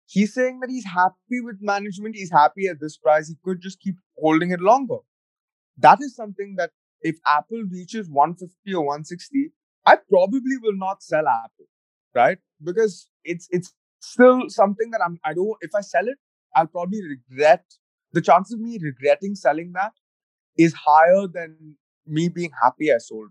[0.07, 3.81] He's saying that he's happy with management, he's happy at this price, he could just
[3.81, 4.99] keep holding it longer.
[5.79, 6.71] That is something that
[7.01, 9.51] if Apple reaches 150 or 160,
[9.85, 11.67] I probably will not sell Apple,
[12.15, 12.39] right?
[12.63, 16.19] Because it's it's still something that I'm I don't if I sell it,
[16.55, 17.65] I'll probably regret
[18.13, 19.95] the chance of me regretting selling that
[20.57, 23.31] is higher than me being happy I sold.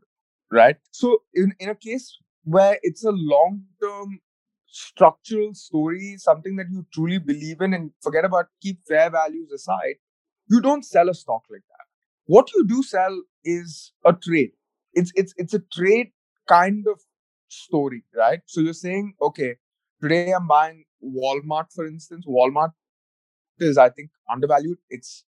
[0.52, 0.78] Right.
[0.92, 4.20] So in, in a case where it's a long term
[4.68, 9.96] structural story, something that you truly believe in and forget about keep fair values aside,
[10.50, 11.86] you don't sell a stock like that.
[12.26, 14.52] What you do sell is a trade.
[14.94, 16.12] It's it's it's a trade
[16.48, 17.02] kind of
[17.48, 18.42] story, right?
[18.46, 19.56] So you're saying, okay,
[20.02, 22.26] today I'm buying Walmart, for instance.
[22.28, 22.72] Walmart
[23.60, 24.78] is I think undervalued.
[24.90, 25.26] It's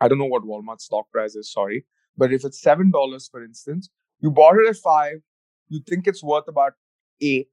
[0.00, 1.84] I don't know what Walmart stock price is, sorry.
[2.18, 3.88] But if it's seven dollars, for instance,
[4.20, 5.18] you bought it at five,
[5.68, 6.72] you think it's worth about
[7.20, 7.48] eight.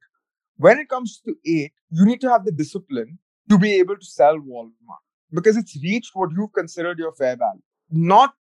[0.58, 4.04] When it comes to eight, you need to have the discipline to be able to
[4.04, 7.62] sell Walmart because it's reached what you've considered your fair value.
[7.90, 8.34] Not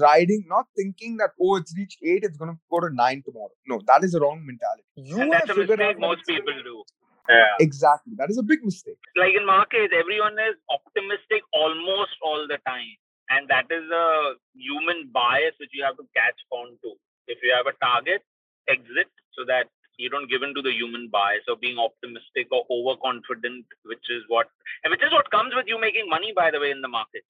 [0.00, 3.50] riding, not thinking that oh, it's reached eight, it's going to go to nine tomorrow.
[3.66, 4.84] No, that is a wrong mentality.
[4.96, 6.82] You and that's a mistake most people do.
[7.28, 7.46] Yeah.
[7.60, 8.14] Exactly.
[8.16, 8.98] That is a big mistake.
[9.16, 12.98] Like in markets, everyone is optimistic almost all the time.
[13.30, 16.94] And that is a human bias which you have to catch on to.
[17.26, 18.22] If you have a target,
[18.68, 22.66] exit so that you don't give in to the human bias of being optimistic or
[22.70, 24.48] overconfident, which is what
[24.82, 27.22] and which is what comes with you making money, by the way, in the market.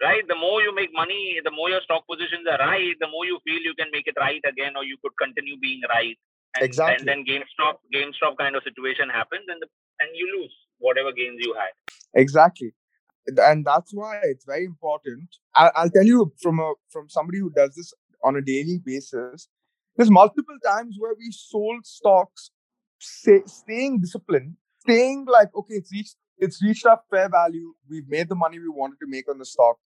[0.00, 0.22] Right?
[0.28, 3.40] The more you make money, the more your stock positions are right, the more you
[3.44, 6.16] feel you can make it right again, or you could continue being right.
[6.54, 6.96] And, exactly.
[6.98, 9.66] And then GameStop, GameStop kind of situation happens, and the,
[9.98, 11.74] and you lose whatever gains you had.
[12.14, 12.72] Exactly,
[13.36, 15.28] and that's why it's very important.
[15.54, 17.92] I, I'll tell you from a from somebody who does this
[18.24, 19.48] on a daily basis.
[19.96, 22.50] There's multiple times where we sold stocks,
[23.00, 27.74] say, staying disciplined, staying like, okay, it's reached it's reached our fair value.
[27.88, 29.76] We've made the money we wanted to make on the stock.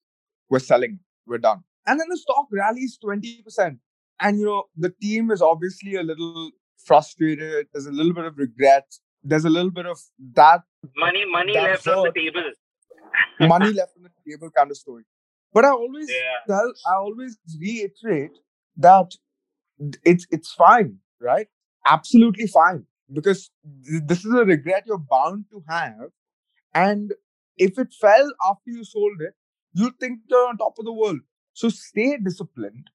[0.51, 1.01] We're selling.
[1.27, 1.63] We're done.
[1.87, 3.79] And then the stock rallies 20%
[4.23, 6.51] and you know the team is obviously a little
[6.87, 8.87] frustrated there's a little bit of regret
[9.23, 9.99] there's a little bit of
[10.35, 10.63] that
[10.97, 12.45] money money that left on the table
[13.41, 15.05] money left on the table kind of story
[15.53, 16.55] but i always yeah.
[16.55, 18.39] tell i always reiterate
[18.77, 19.13] that
[20.05, 21.49] it's it's fine right
[21.87, 23.51] absolutely fine because
[23.85, 26.11] th- this is a regret you're bound to have
[26.75, 27.13] and
[27.57, 29.35] if it fell after you sold it
[29.75, 31.21] you think you're on top of the world
[31.53, 32.91] so stay disciplined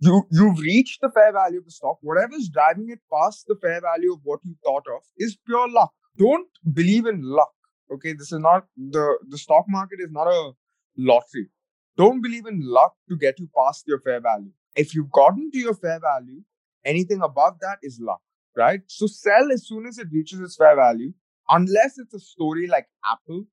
[0.00, 1.98] you you've reached the fair value of the stock.
[2.02, 5.68] Whatever is driving it past the fair value of what you thought of is pure
[5.68, 5.92] luck.
[6.16, 7.52] Don't believe in luck.
[7.90, 10.52] Okay, this is not the the stock market is not a
[10.96, 11.48] lottery.
[11.96, 14.50] Don't believe in luck to get you past your fair value.
[14.76, 16.42] If you've gotten to your fair value,
[16.84, 18.20] anything above that is luck,
[18.56, 18.80] right?
[18.86, 21.12] So sell as soon as it reaches its fair value,
[21.48, 23.46] unless it's a story like Apple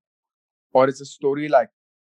[0.73, 1.69] or it's a story like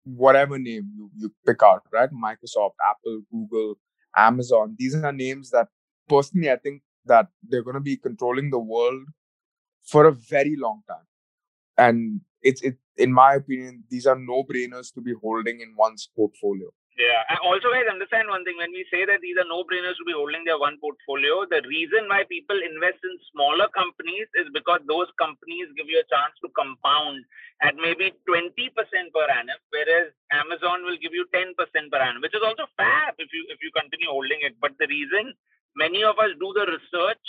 [0.05, 2.11] whatever name you, you pick out, right?
[2.11, 3.75] Microsoft, Apple, Google,
[4.17, 4.77] Amazon.
[4.79, 5.69] These are names that
[6.09, 9.03] personally I think that they're going to be controlling the world
[9.83, 11.07] for a very long time.
[11.81, 16.09] And it's it in my opinion, these are no brainers to be holding in one's
[16.15, 16.69] portfolio.
[17.01, 17.25] Yeah.
[17.33, 18.61] And also, guys, understand one thing.
[18.61, 21.65] When we say that these are no brainers to be holding their one portfolio, the
[21.65, 26.37] reason why people invest in smaller companies is because those companies give you a chance
[26.45, 27.25] to compound
[27.65, 28.53] at maybe 20%
[29.17, 33.33] per annum, whereas Amazon will give you 10% per annum, which is also fab if
[33.33, 34.61] you if you continue holding it.
[34.61, 35.33] But the reason
[35.81, 37.25] many of us do the research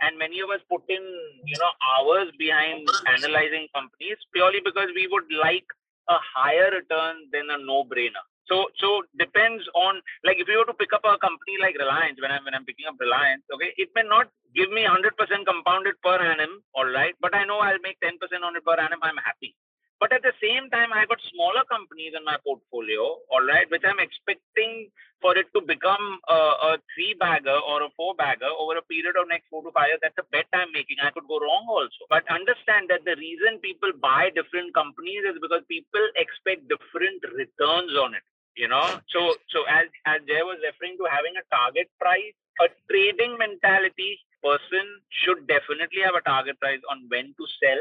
[0.00, 1.04] and many of us put in
[1.46, 5.66] you know hours behind analyzing companies purely because we would like
[6.08, 8.88] a higher return than a no-brainer So so
[9.18, 12.44] depends on like if you were to pick up a company like Reliance, when I'm
[12.44, 16.62] when I'm picking up Reliance, okay, it may not give me 100% compounded per annum,
[16.74, 19.00] all right, but I know I'll make 10% on it per annum.
[19.02, 19.54] I'm happy.
[20.00, 23.86] But at the same time, I got smaller companies in my portfolio, all right, which
[23.86, 24.90] I'm expecting
[25.22, 29.16] for it to become a, a three bagger or a four bagger over a period
[29.16, 30.02] of next four to five years.
[30.02, 30.98] That's a bet I'm making.
[31.00, 32.04] I could go wrong also.
[32.10, 37.94] But understand that the reason people buy different companies is because people expect different returns
[37.96, 38.26] on it
[38.56, 42.66] you know so so as as jay was referring to having a target price a
[42.90, 47.80] trading mentality person should definitely have a target price on when to sell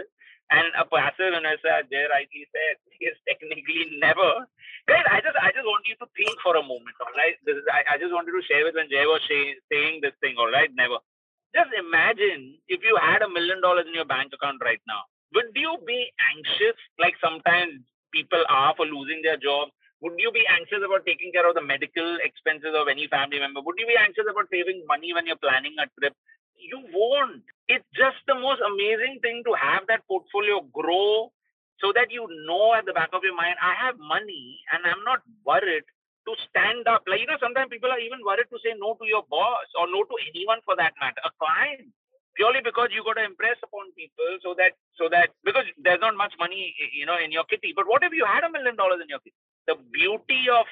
[0.54, 4.46] and a passive investor jay rightly said is technically never.
[4.88, 7.36] Guys i just i just want you to think for a moment all right?
[7.48, 10.16] This is i, I just wanted to share with when jay was say, saying this
[10.22, 10.70] thing all right?
[10.76, 11.00] Never.
[11.56, 15.50] Just imagine if you had a million dollars in your bank account right now would
[15.56, 17.82] you be anxious like sometimes
[18.14, 19.70] people are for losing their job?
[20.02, 23.62] Would you be anxious about taking care of the medical expenses of any family member?
[23.66, 26.14] Would you be anxious about saving money when you're planning a trip?
[26.58, 27.44] You won't.
[27.68, 31.32] It's just the most amazing thing to have that portfolio grow
[31.80, 35.04] so that you know at the back of your mind, I have money and I'm
[35.04, 35.84] not worried
[36.28, 37.04] to stand up.
[37.08, 39.88] Like, you know, sometimes people are even worried to say no to your boss or
[39.88, 41.92] no to anyone for that matter, a client
[42.36, 46.16] purely because you got to impress upon people so that so that because there's not
[46.18, 49.00] much money you know in your kitty but what if you had a million dollars
[49.02, 49.38] in your kitty
[49.68, 50.66] the beauty of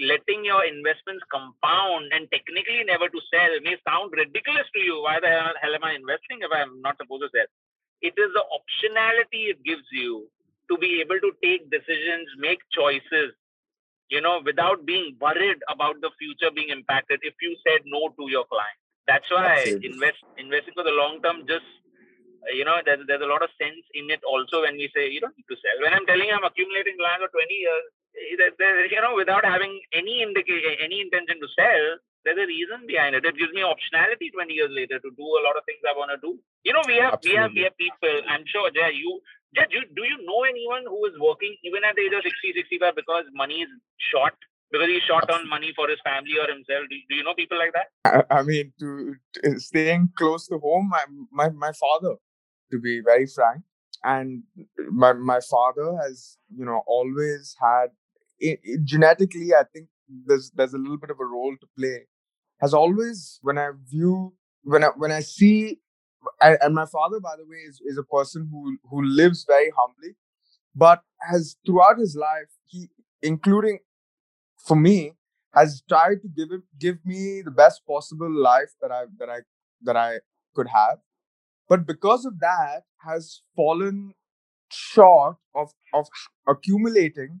[0.00, 5.02] letting your investments compound and technically never to sell may sound ridiculous to you.
[5.02, 7.46] Why the hell am I investing if I'm not supposed to sell?
[8.02, 10.28] It is the optionality it gives you
[10.70, 13.32] to be able to take decisions, make choices,
[14.08, 18.30] you know, without being worried about the future being impacted if you said no to
[18.30, 18.78] your client.
[19.06, 21.64] That's why invest investing for the long term just
[22.52, 25.20] you know there's, there's a lot of sense in it also when we say you
[25.20, 27.84] don't need to sell when i'm telling you i'm accumulating land for 20 years
[28.14, 32.86] Eh, you know, without having any indication, eh, any intention to sell, there's a reason
[32.86, 33.24] behind it.
[33.24, 36.14] It gives me optionality 20 years later to do a lot of things I want
[36.14, 36.38] to do.
[36.62, 37.30] You know, we have Absolutely.
[37.30, 38.14] we have we have people.
[38.30, 39.20] I'm sure, Jay, you,
[39.54, 42.54] Jay, do, do you know anyone who is working even at the age of 60,
[42.54, 44.34] 65 because money is short?
[44.70, 46.86] Because he's short on money for his family or himself.
[46.88, 47.92] Do, do you know people like that?
[48.06, 52.16] I, I mean, to, to, staying close to home, my, my my father,
[52.70, 53.62] to be very frank,
[54.02, 54.42] and
[54.90, 57.92] my my father has you know always had
[58.38, 59.88] it, it, genetically, I think
[60.26, 62.06] there's there's a little bit of a role to play.
[62.60, 65.80] Has always when I view when I when I see
[66.40, 69.70] and, and my father, by the way, is, is a person who who lives very
[69.76, 70.14] humbly,
[70.74, 72.88] but has throughout his life, he
[73.22, 73.78] including
[74.66, 75.12] for me,
[75.54, 79.38] has tried to give him, give me the best possible life that I that I
[79.82, 80.20] that I
[80.54, 80.98] could have.
[81.68, 84.14] But because of that, has fallen
[84.70, 86.08] short of of
[86.48, 87.40] accumulating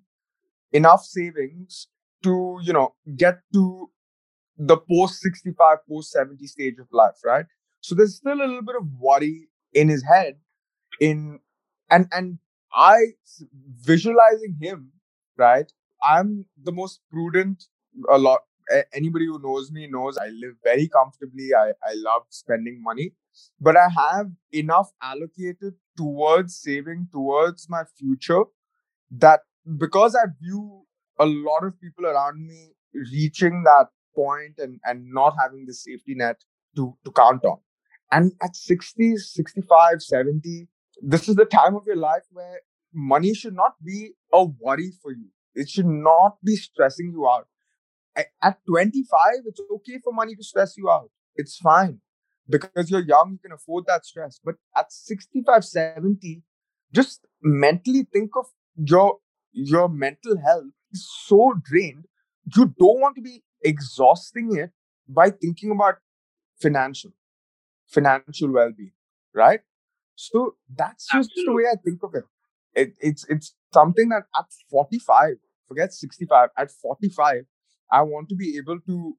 [0.74, 1.88] enough savings
[2.24, 3.90] to you know get to
[4.58, 7.46] the post 65 post 70 stage of life right?
[7.80, 10.36] So there's still a little bit of worry in his head
[11.00, 11.40] in
[11.90, 12.38] and and
[12.74, 12.96] i
[13.90, 14.92] visualizing him
[15.36, 15.72] right
[16.08, 17.64] i'm the most prudent
[18.10, 18.40] a lot
[18.94, 23.12] anybody who knows me knows i live very comfortably i i love spending money
[23.60, 28.44] but i have enough allocated towards saving towards my future
[29.10, 29.40] that
[29.78, 30.82] because I view
[31.18, 32.72] a lot of people around me
[33.12, 36.36] reaching that point and, and not having the safety net
[36.76, 37.58] to, to count on.
[38.10, 40.68] And at 60, 65, 70,
[41.02, 42.60] this is the time of your life where
[42.92, 45.26] money should not be a worry for you.
[45.54, 47.48] It should not be stressing you out.
[48.42, 51.10] At 25, it's okay for money to stress you out.
[51.34, 52.00] It's fine
[52.48, 54.38] because you're young, you can afford that stress.
[54.44, 56.42] But at 65, 70,
[56.92, 58.46] just mentally think of
[58.76, 59.18] your
[59.54, 62.06] your mental health is so drained,
[62.54, 64.70] you don't want to be exhausting it
[65.08, 65.96] by thinking about
[66.60, 67.12] financial,
[67.86, 68.92] financial well-being,
[69.32, 69.60] right?
[70.16, 71.44] So that's just Absolutely.
[71.44, 72.24] the way I think of it.
[72.74, 72.94] it.
[73.00, 75.36] It's it's something that at 45,
[75.66, 77.44] forget 65, at 45,
[77.90, 79.16] I want to be able to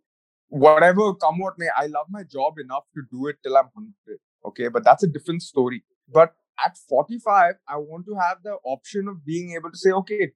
[0.47, 1.67] whatever come what may.
[1.75, 4.19] I love my job enough to do it till I'm 100.
[4.45, 5.83] Okay, but that's a different story.
[6.11, 6.33] But
[6.63, 10.31] at 45, I want to have the option of being able to say, okay,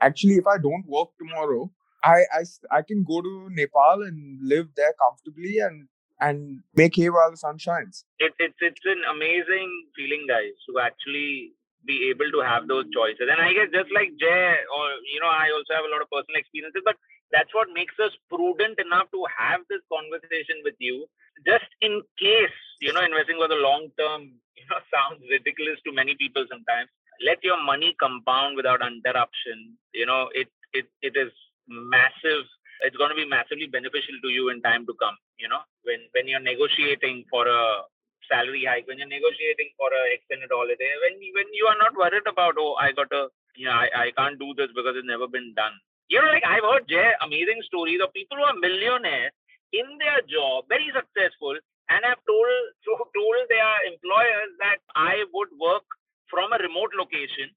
[0.00, 1.70] actually, if I don't work tomorrow,
[2.04, 5.88] I, I, I can go to Nepal and live there comfortably and
[6.18, 8.04] and make hay while the sun shines.
[8.18, 11.52] It, it's it's an amazing feeling, guys, to actually
[11.84, 13.28] be able to have those choices.
[13.30, 16.08] And I guess just like Jay, or you know, I also have a lot of
[16.08, 16.96] personal experiences, but
[17.32, 21.06] that's what makes us prudent enough to have this conversation with you,
[21.44, 25.92] just in case you know investing for the long term you know sounds ridiculous to
[25.92, 26.88] many people sometimes.
[27.24, 29.76] Let your money compound without interruption.
[29.94, 31.32] You know it it, it is
[31.68, 32.44] massive.
[32.84, 35.60] It's going to be massively beneficial to you in time to come you know.
[35.84, 37.82] When when you're negotiating for a
[38.28, 42.26] salary hike when you're negotiating for a extended holiday when when you are not worried
[42.26, 45.28] about oh i got a you know i, I can't do this because it's never
[45.28, 45.72] been done.
[46.08, 49.32] You know like i've heard Jay, amazing stories of people who are millionaires
[49.72, 51.56] in their job very successful
[51.88, 52.56] and have told
[52.86, 55.86] told their employers that i would work
[56.30, 57.50] from a remote location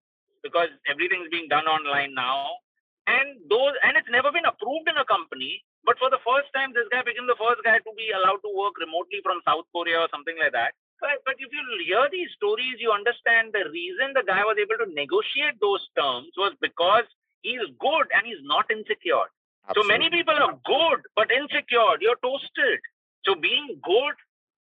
[0.43, 2.62] because everything's being done online now.
[3.07, 6.70] And those and it's never been approved in a company but for the first time
[6.78, 10.05] this guy became the first guy to be allowed to work remotely from south korea
[10.05, 10.78] or something like that.
[11.01, 14.78] But, but if you hear these stories you understand the reason the guy was able
[14.86, 17.10] to negotiate those terms was because
[17.41, 19.26] he's good and he's not insecure
[19.70, 19.84] Absolutely.
[19.84, 22.80] so many people are good but insecure you're toasted
[23.26, 24.15] so being good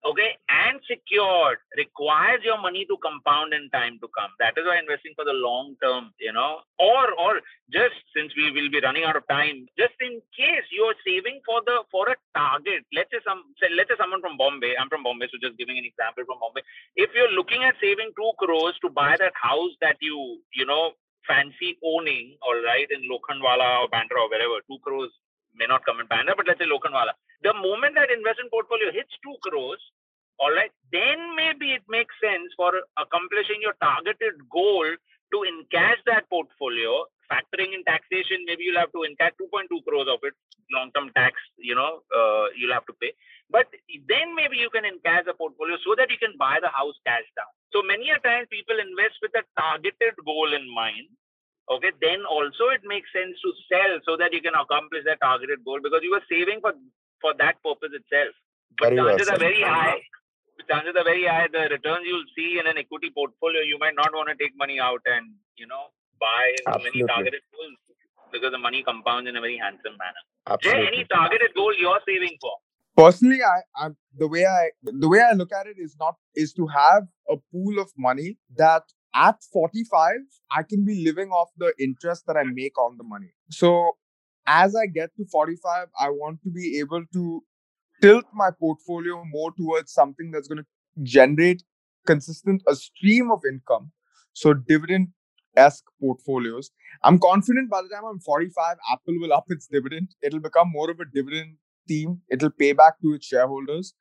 [0.04, 4.30] okay, and secured requires your money to compound in time to come.
[4.38, 7.40] That is why investing for the long term, you know, or or
[7.72, 11.40] just since we will be running out of time, just in case you are saving
[11.44, 12.84] for the for a target.
[12.92, 14.76] Let's say some say, let's say someone from Bombay.
[14.78, 16.62] I'm from Bombay, so just giving an example from Bombay.
[16.96, 20.92] If you're looking at saving two crores to buy that house that you you know
[21.26, 25.10] fancy owning, all right, in Lokhandwala or Bandra or wherever, two crores
[25.54, 27.14] may not come in Bandra, but let's say Lokhandwala.
[27.42, 29.80] The moment that investment portfolio hits two crores,
[30.38, 34.84] all right, then maybe it makes sense for accomplishing your targeted goal
[35.32, 40.20] to encash that portfolio, factoring in taxation, maybe you'll have to encash 2.2 crores of
[40.22, 40.34] it,
[40.72, 43.12] long-term tax, you know, uh, you'll have to pay.
[43.50, 43.66] But
[44.08, 47.26] then maybe you can encash the portfolio so that you can buy the house cash
[47.36, 47.52] down.
[47.74, 51.10] So many a time people invest with a targeted goal in mind.
[51.66, 55.64] Okay, then also it makes sense to sell so that you can accomplish that targeted
[55.64, 56.72] goal because you were saving for
[57.20, 58.36] for that purpose itself.
[58.78, 59.98] But very chances well, are very high
[60.70, 64.12] chances are very high the returns you'll see in an equity portfolio, you might not
[64.14, 67.02] want to take money out and you know buy Absolutely.
[67.02, 67.78] many targeted goals
[68.32, 70.22] because the money compounds in a very handsome manner.
[70.46, 70.82] Absolutely.
[70.82, 72.54] Jay, any targeted goal you're saving for?
[72.96, 76.52] Personally, I, I'm the way I the way I look at it is not is
[76.54, 78.82] to have a pool of money that
[79.14, 80.12] at 45
[80.52, 83.32] I can be living off the interest that I make on the money.
[83.50, 83.92] So
[84.46, 87.42] as I get to 45, I want to be able to
[88.02, 90.66] tilt my portfolio more towards something that's going to
[91.02, 91.64] generate
[92.06, 93.92] consistent a stream of income.
[94.34, 95.08] So dividend
[95.56, 96.70] esque portfolios.
[97.04, 100.08] I'm confident by the time i'm 45 apple will up its dividend.
[100.22, 103.94] It'll become more of a dividend theme it'll pay back to its shareholders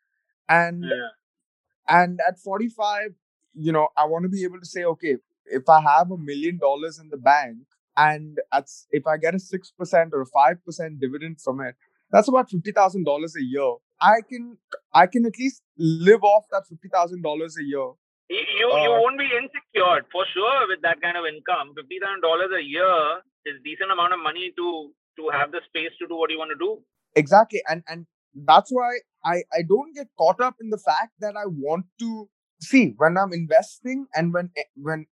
[0.49, 1.99] and yeah.
[2.01, 3.13] and at 45
[3.53, 6.57] you know i want to be able to say okay if i have a million
[6.57, 7.57] dollars in the bank
[7.95, 11.75] and at, if i get a 6% or a 5% dividend from it
[12.11, 13.73] that's about $50000 a year
[14.03, 14.57] I can
[14.93, 17.91] I can at least live off that fifty thousand dollars a year.
[18.29, 21.71] You uh, you won't be insecure for sure with that kind of income.
[21.75, 25.95] Fifty thousand dollars a year is decent amount of money to to have the space
[25.99, 26.83] to do what you want to do.
[27.15, 31.35] Exactly, and and that's why I I don't get caught up in the fact that
[31.35, 35.05] I want to see when I'm investing and when eh, when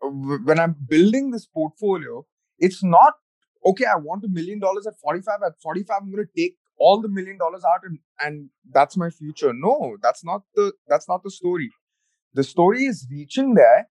[0.00, 2.26] when I'm building this portfolio.
[2.58, 3.14] It's not
[3.64, 3.84] okay.
[3.86, 5.40] I want a million dollars at forty five.
[5.46, 8.98] At forty five, I'm going to take all the million dollars out and, and that's
[8.98, 11.70] my future no that's not the that's not the story
[12.34, 13.88] the story is reaching there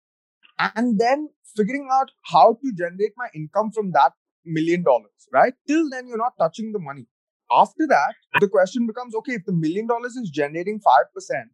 [0.76, 4.14] and then figuring out how to generate my income from that
[4.46, 7.08] million dollars right till then you're not touching the money
[7.52, 10.84] after that the question becomes okay if the million dollars is generating 5%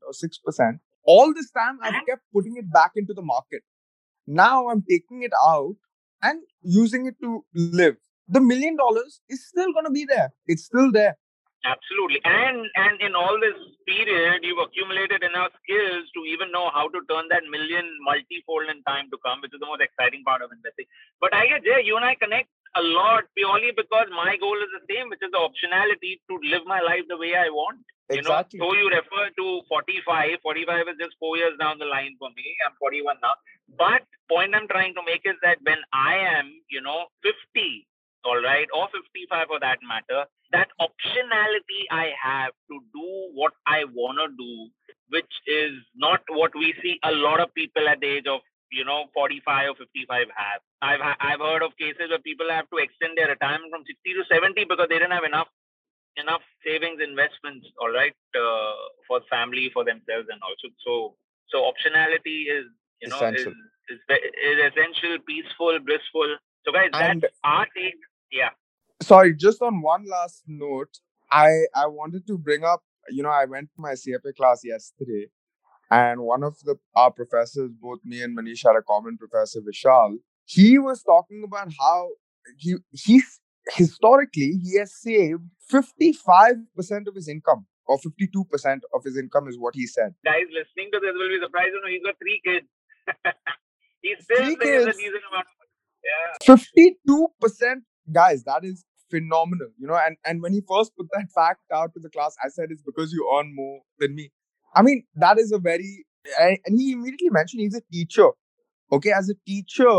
[0.08, 2.06] or 6% all this time i've uh-huh.
[2.08, 3.64] kept putting it back into the market
[4.28, 5.76] now i'm taking it out
[6.22, 7.96] and using it to live
[8.30, 10.32] the million dollars is still going to be there.
[10.46, 11.18] It's still there.
[11.66, 12.22] Absolutely.
[12.24, 17.00] And and in all this period, you've accumulated enough skills to even know how to
[17.12, 20.56] turn that million multifold in time to come, which is the most exciting part of
[20.56, 20.86] investing.
[21.20, 24.70] But I guess, Jay, you and I connect a lot purely because my goal is
[24.74, 27.80] the same, which is the optionality to live my life the way I want.
[28.10, 28.58] Exactly.
[28.58, 30.42] You know, so you refer to 45.
[30.42, 32.46] 45 is just four years down the line for me.
[32.66, 33.34] I'm 41 now.
[33.78, 37.88] But point I'm trying to make is that when I am, you know, 50,
[38.26, 43.86] all right, or 55 for that matter, that optionality I have to do what I
[43.94, 44.70] want to do,
[45.10, 48.42] which is not what we see a lot of people at the age of
[48.72, 50.62] you know 45 or 55 have.
[50.82, 54.24] I've I've heard of cases where people have to extend their retirement from 60 to
[54.30, 55.48] 70 because they didn't have enough
[56.18, 58.76] enough savings investments all right uh,
[59.08, 61.16] for family for themselves and also so
[61.48, 62.66] so optionality is
[63.00, 63.54] you know essential.
[63.88, 66.28] is, is is essential peaceful blissful
[66.66, 67.96] so guys and that's our take
[68.32, 68.50] yeah.
[69.02, 71.00] Sorry, just on one last note,
[71.32, 72.84] I I wanted to bring up.
[73.10, 75.28] You know, I went to my CFA class yesterday,
[75.92, 80.18] and one of the our professors, both me and Manish had a common professor, Vishal.
[80.46, 82.10] He was talking about how
[82.58, 83.22] he he
[83.76, 89.76] historically he has saved 55% of his income or 52% of his income is what
[89.76, 91.74] he said Guys listening to this will be surprised.
[91.74, 92.68] You know, he's got three kids.
[94.02, 94.98] he still Three saves a kids?
[94.98, 95.72] decent amount of money.
[96.04, 96.56] Yeah.
[96.56, 97.82] 52%
[98.14, 101.94] guys that is phenomenal you know and and when he first put that fact out
[101.94, 104.32] to the class i said it's because you earn more than me
[104.80, 105.92] i mean that is a very
[106.40, 108.30] and he immediately mentioned he's a teacher
[108.98, 109.96] okay as a teacher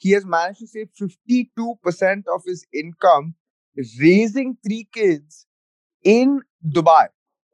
[0.00, 3.34] he has managed to save 52% of his income
[4.00, 5.46] raising three kids
[6.04, 6.40] in
[6.76, 7.06] dubai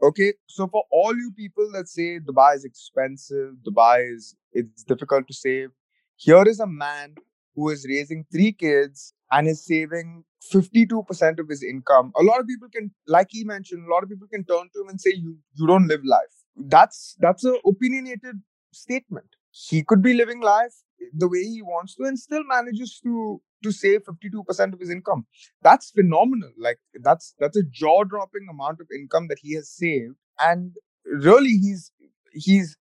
[0.08, 5.28] okay so for all you people that say dubai is expensive dubai is it's difficult
[5.28, 5.70] to save
[6.16, 7.14] here is a man
[7.54, 12.12] who is raising three kids and is saving 52% of his income.
[12.18, 14.80] A lot of people can, like he mentioned, a lot of people can turn to
[14.82, 16.36] him and say, you, you don't live life.
[16.58, 18.42] That's, that's a opinionated
[18.72, 19.26] statement.
[19.50, 20.74] He could be living life
[21.16, 25.26] the way he wants to and still manages to, to save 52% of his income.
[25.62, 26.50] That's phenomenal.
[26.58, 30.14] Like that's, that's a jaw dropping amount of income that he has saved.
[30.38, 30.72] And
[31.04, 31.92] really he's,
[32.32, 32.76] he's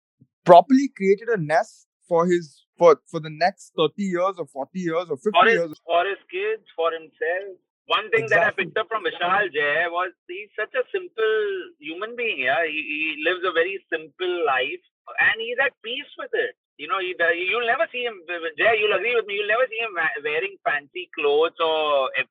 [0.45, 5.07] properly created a nest for his for for the next 30 years or 40 years
[5.09, 7.57] or 50 For his, years for his kids, for himself.
[7.87, 11.35] One thing that I picked up from Vishal Jay was he's such a simple
[11.81, 12.39] human being.
[12.47, 12.79] Yeah, he,
[13.19, 14.83] he lives a very simple life,
[15.21, 16.55] and he's at peace with it.
[16.79, 17.15] You know, he,
[17.51, 18.23] you'll never see him.
[18.57, 19.35] Jay, you'll agree with me.
[19.35, 19.93] You'll never see him
[20.25, 22.23] wearing fancy clothes or uh,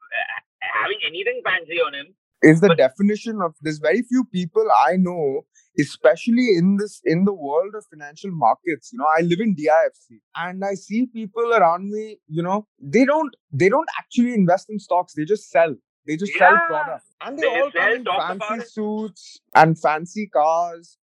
[0.81, 2.07] having anything fancy on him.
[2.41, 5.45] is the But- definition of there's very few people I know,
[5.79, 8.91] especially in this in the world of financial markets.
[8.91, 13.05] You know, I live in DIFC and I see people around me, you know, they
[13.05, 15.75] don't they don't actually invest in stocks, they just sell.
[16.07, 17.05] They just sell products.
[17.21, 20.97] And they, They all sell, come in fancy suits and fancy cars.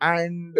[0.00, 0.56] And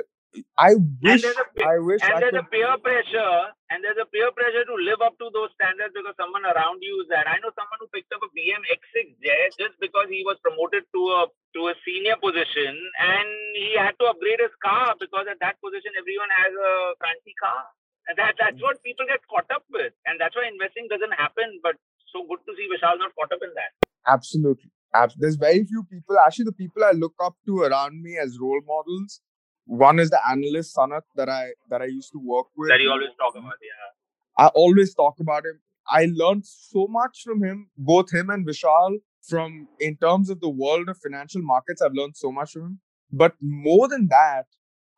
[0.58, 3.34] I wish there's a I wish And I there's could a peer pressure,
[3.70, 7.02] and there's a peer pressure to live up to those standards because someone around you
[7.02, 7.28] is that.
[7.30, 10.84] I know someone who picked up a BM X6 Jay just because he was promoted
[10.90, 15.38] to a to a senior position, and he had to upgrade his car because at
[15.40, 17.62] that position everyone has a fancy car.
[18.06, 21.60] And that that's what people get caught up with, and that's why investing doesn't happen.
[21.62, 21.76] But
[22.12, 23.72] so good to see Vishal not caught up in that.
[24.06, 24.70] Absolutely.
[24.94, 26.18] Abs- There's very few people.
[26.18, 29.20] Actually, the people I look up to around me as role models.
[29.66, 32.68] One is the analyst Sanat that I that I used to work with.
[32.68, 34.44] That you always talk about, yeah.
[34.44, 35.60] I always talk about him.
[35.88, 38.98] I learned so much from him, both him and Vishal.
[39.28, 42.80] From in terms of the world of financial markets, I've learned so much from him.
[43.12, 44.46] But more than that,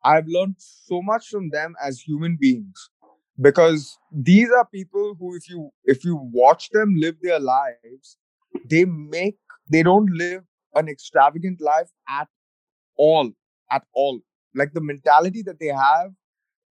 [0.03, 2.89] I've learned so much from them as human beings
[3.41, 8.17] because these are people who, if you if you watch them live their lives,
[8.69, 9.37] they make
[9.69, 10.43] they don't live
[10.75, 12.27] an extravagant life at
[12.97, 13.31] all,
[13.71, 14.19] at all.
[14.55, 16.11] Like the mentality that they have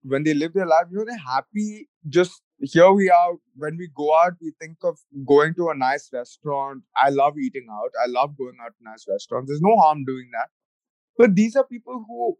[0.04, 1.90] when they live their life, you know, they're happy.
[2.10, 2.42] Just
[2.72, 3.34] here we are.
[3.56, 6.84] When we go out, we think of going to a nice restaurant.
[7.02, 7.92] I love eating out.
[8.04, 9.50] I love going out to nice restaurants.
[9.50, 10.50] There's no harm doing that.
[11.18, 12.38] But these are people who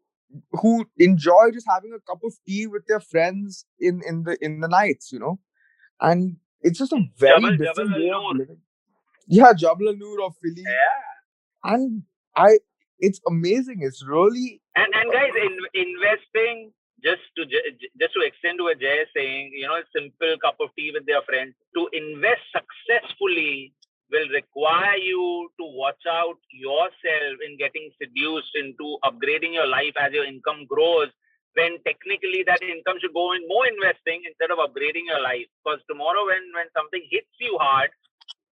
[0.62, 4.60] who enjoy just having a cup of tea with their friends in in the in
[4.62, 5.40] the nights, you know,
[6.02, 8.62] and it's just a very Jabal- different Jabal way of living.
[9.28, 11.74] Yeah, Jabal Noor of Philly, Yeah.
[11.74, 12.04] and
[12.36, 12.60] I.
[13.00, 13.80] It's amazing.
[13.82, 15.58] It's really And and guys, in,
[15.88, 16.72] investing
[17.06, 19.86] just to ju- ju- just to extend to what Jay is saying, you know, a
[19.96, 21.56] simple cup of tea with their friends.
[21.78, 23.74] To invest successfully
[24.12, 30.14] will require you to watch out yourself in getting seduced into upgrading your life as
[30.14, 31.10] your income grows.
[31.56, 35.48] When technically that income should go in more investing instead of upgrading your life.
[35.64, 37.92] Because tomorrow, when when something hits you hard,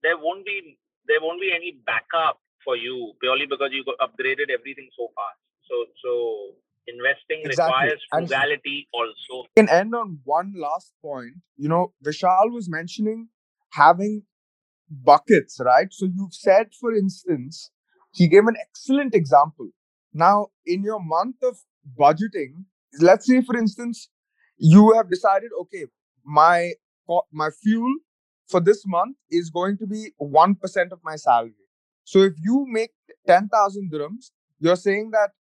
[0.04, 0.78] there won't be
[1.08, 5.40] there won't be any backup for you purely because you upgraded everything so fast.
[5.70, 6.12] So so
[6.88, 7.74] investing Exactly.
[7.74, 9.48] requires And- frugality also.
[9.56, 11.36] can end on one last point.
[11.58, 13.30] You know, Vishal was mentioning
[13.72, 14.24] having
[14.90, 15.88] buckets, right?
[15.92, 17.72] So you've said, for instance,
[18.14, 19.70] he gave an excellent example.
[20.14, 21.58] Now, in your month of
[22.00, 22.66] budgeting,
[23.00, 24.10] let's say, for instance,
[24.58, 25.86] you have decided, okay,
[26.24, 26.74] my
[27.32, 27.94] my fuel
[28.48, 31.56] for this month is going to be one percent of my salary.
[32.04, 32.92] So if you make
[33.28, 35.32] ten thousand dirhams, you're saying that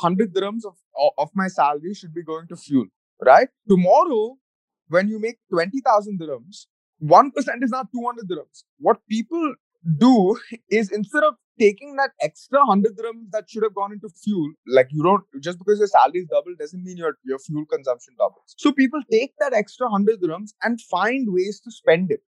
[0.00, 0.76] hundred dirhams of
[1.18, 2.86] of my salary should be going to fuel
[3.24, 3.48] right?
[3.68, 4.36] Tomorrow,
[4.88, 6.66] when you make 20,000 dirhams,
[7.02, 7.28] 1%
[7.62, 8.64] is now 200 dirhams.
[8.78, 9.54] What people
[9.98, 10.36] do
[10.70, 14.88] is instead of taking that extra 100 dirhams that should have gone into fuel, like
[14.90, 18.54] you don't, just because your salary is double doesn't mean your, your fuel consumption doubles.
[18.56, 22.20] So people take that extra 100 dirhams and find ways to spend it.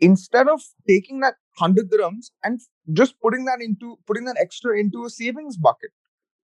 [0.00, 2.60] Instead of taking that 100 dirhams and
[2.92, 5.90] just putting that into, putting that extra into a savings bucket,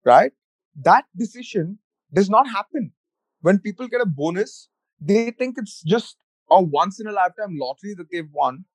[0.06, 0.32] right?
[0.76, 1.80] That decision
[2.14, 2.94] does not happen
[3.42, 4.70] when people get a bonus,
[5.00, 6.18] they think it's just
[6.50, 8.66] a once in a lifetime lottery that they've won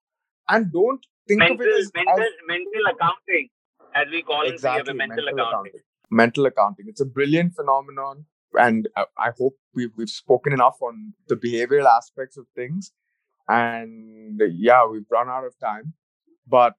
[0.49, 3.49] and don't think mental, of it as, mental, as mental accounting,
[3.95, 5.73] as we call exactly it, mental, mental mental accounting.
[6.11, 6.87] Mental accounting.
[6.89, 11.87] It's a brilliant phenomenon, and I, I hope we've we've spoken enough on the behavioral
[11.87, 12.93] aspects of things.
[13.49, 15.95] And yeah, we've run out of time,
[16.47, 16.75] but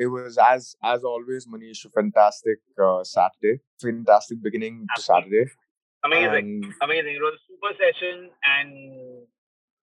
[0.00, 5.44] it was as as always, Manish, a fantastic uh, Saturday, fantastic beginning to Saturday.
[6.02, 7.14] Amazing, And amazing.
[7.20, 8.72] It was a super session, and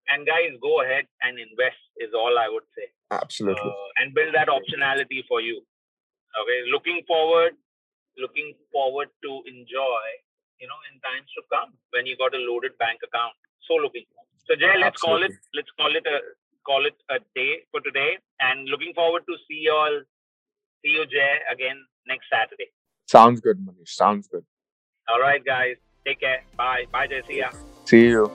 [0.10, 3.70] and guys, go ahead and invest is all I would say, absolutely.
[3.70, 5.62] uh, and build that optionality for you.
[6.42, 7.54] Okay, looking forward,
[8.18, 10.06] looking forward to enjoy,
[10.58, 13.38] you know, in times to come when you got a loaded bank account.
[13.70, 14.34] So looking forward.
[14.50, 16.18] So Jay, let's call it let's call it a
[16.68, 20.02] call it a day for today, and looking forward to see you all,
[20.84, 22.70] see you Jay again next Saturday.
[23.08, 23.96] Sounds good, Manish.
[24.04, 24.46] Sounds good.
[25.10, 26.44] All right, guys, take care.
[26.58, 27.22] Bye, bye, Jay.
[27.28, 27.50] See ya.
[27.86, 28.32] See you.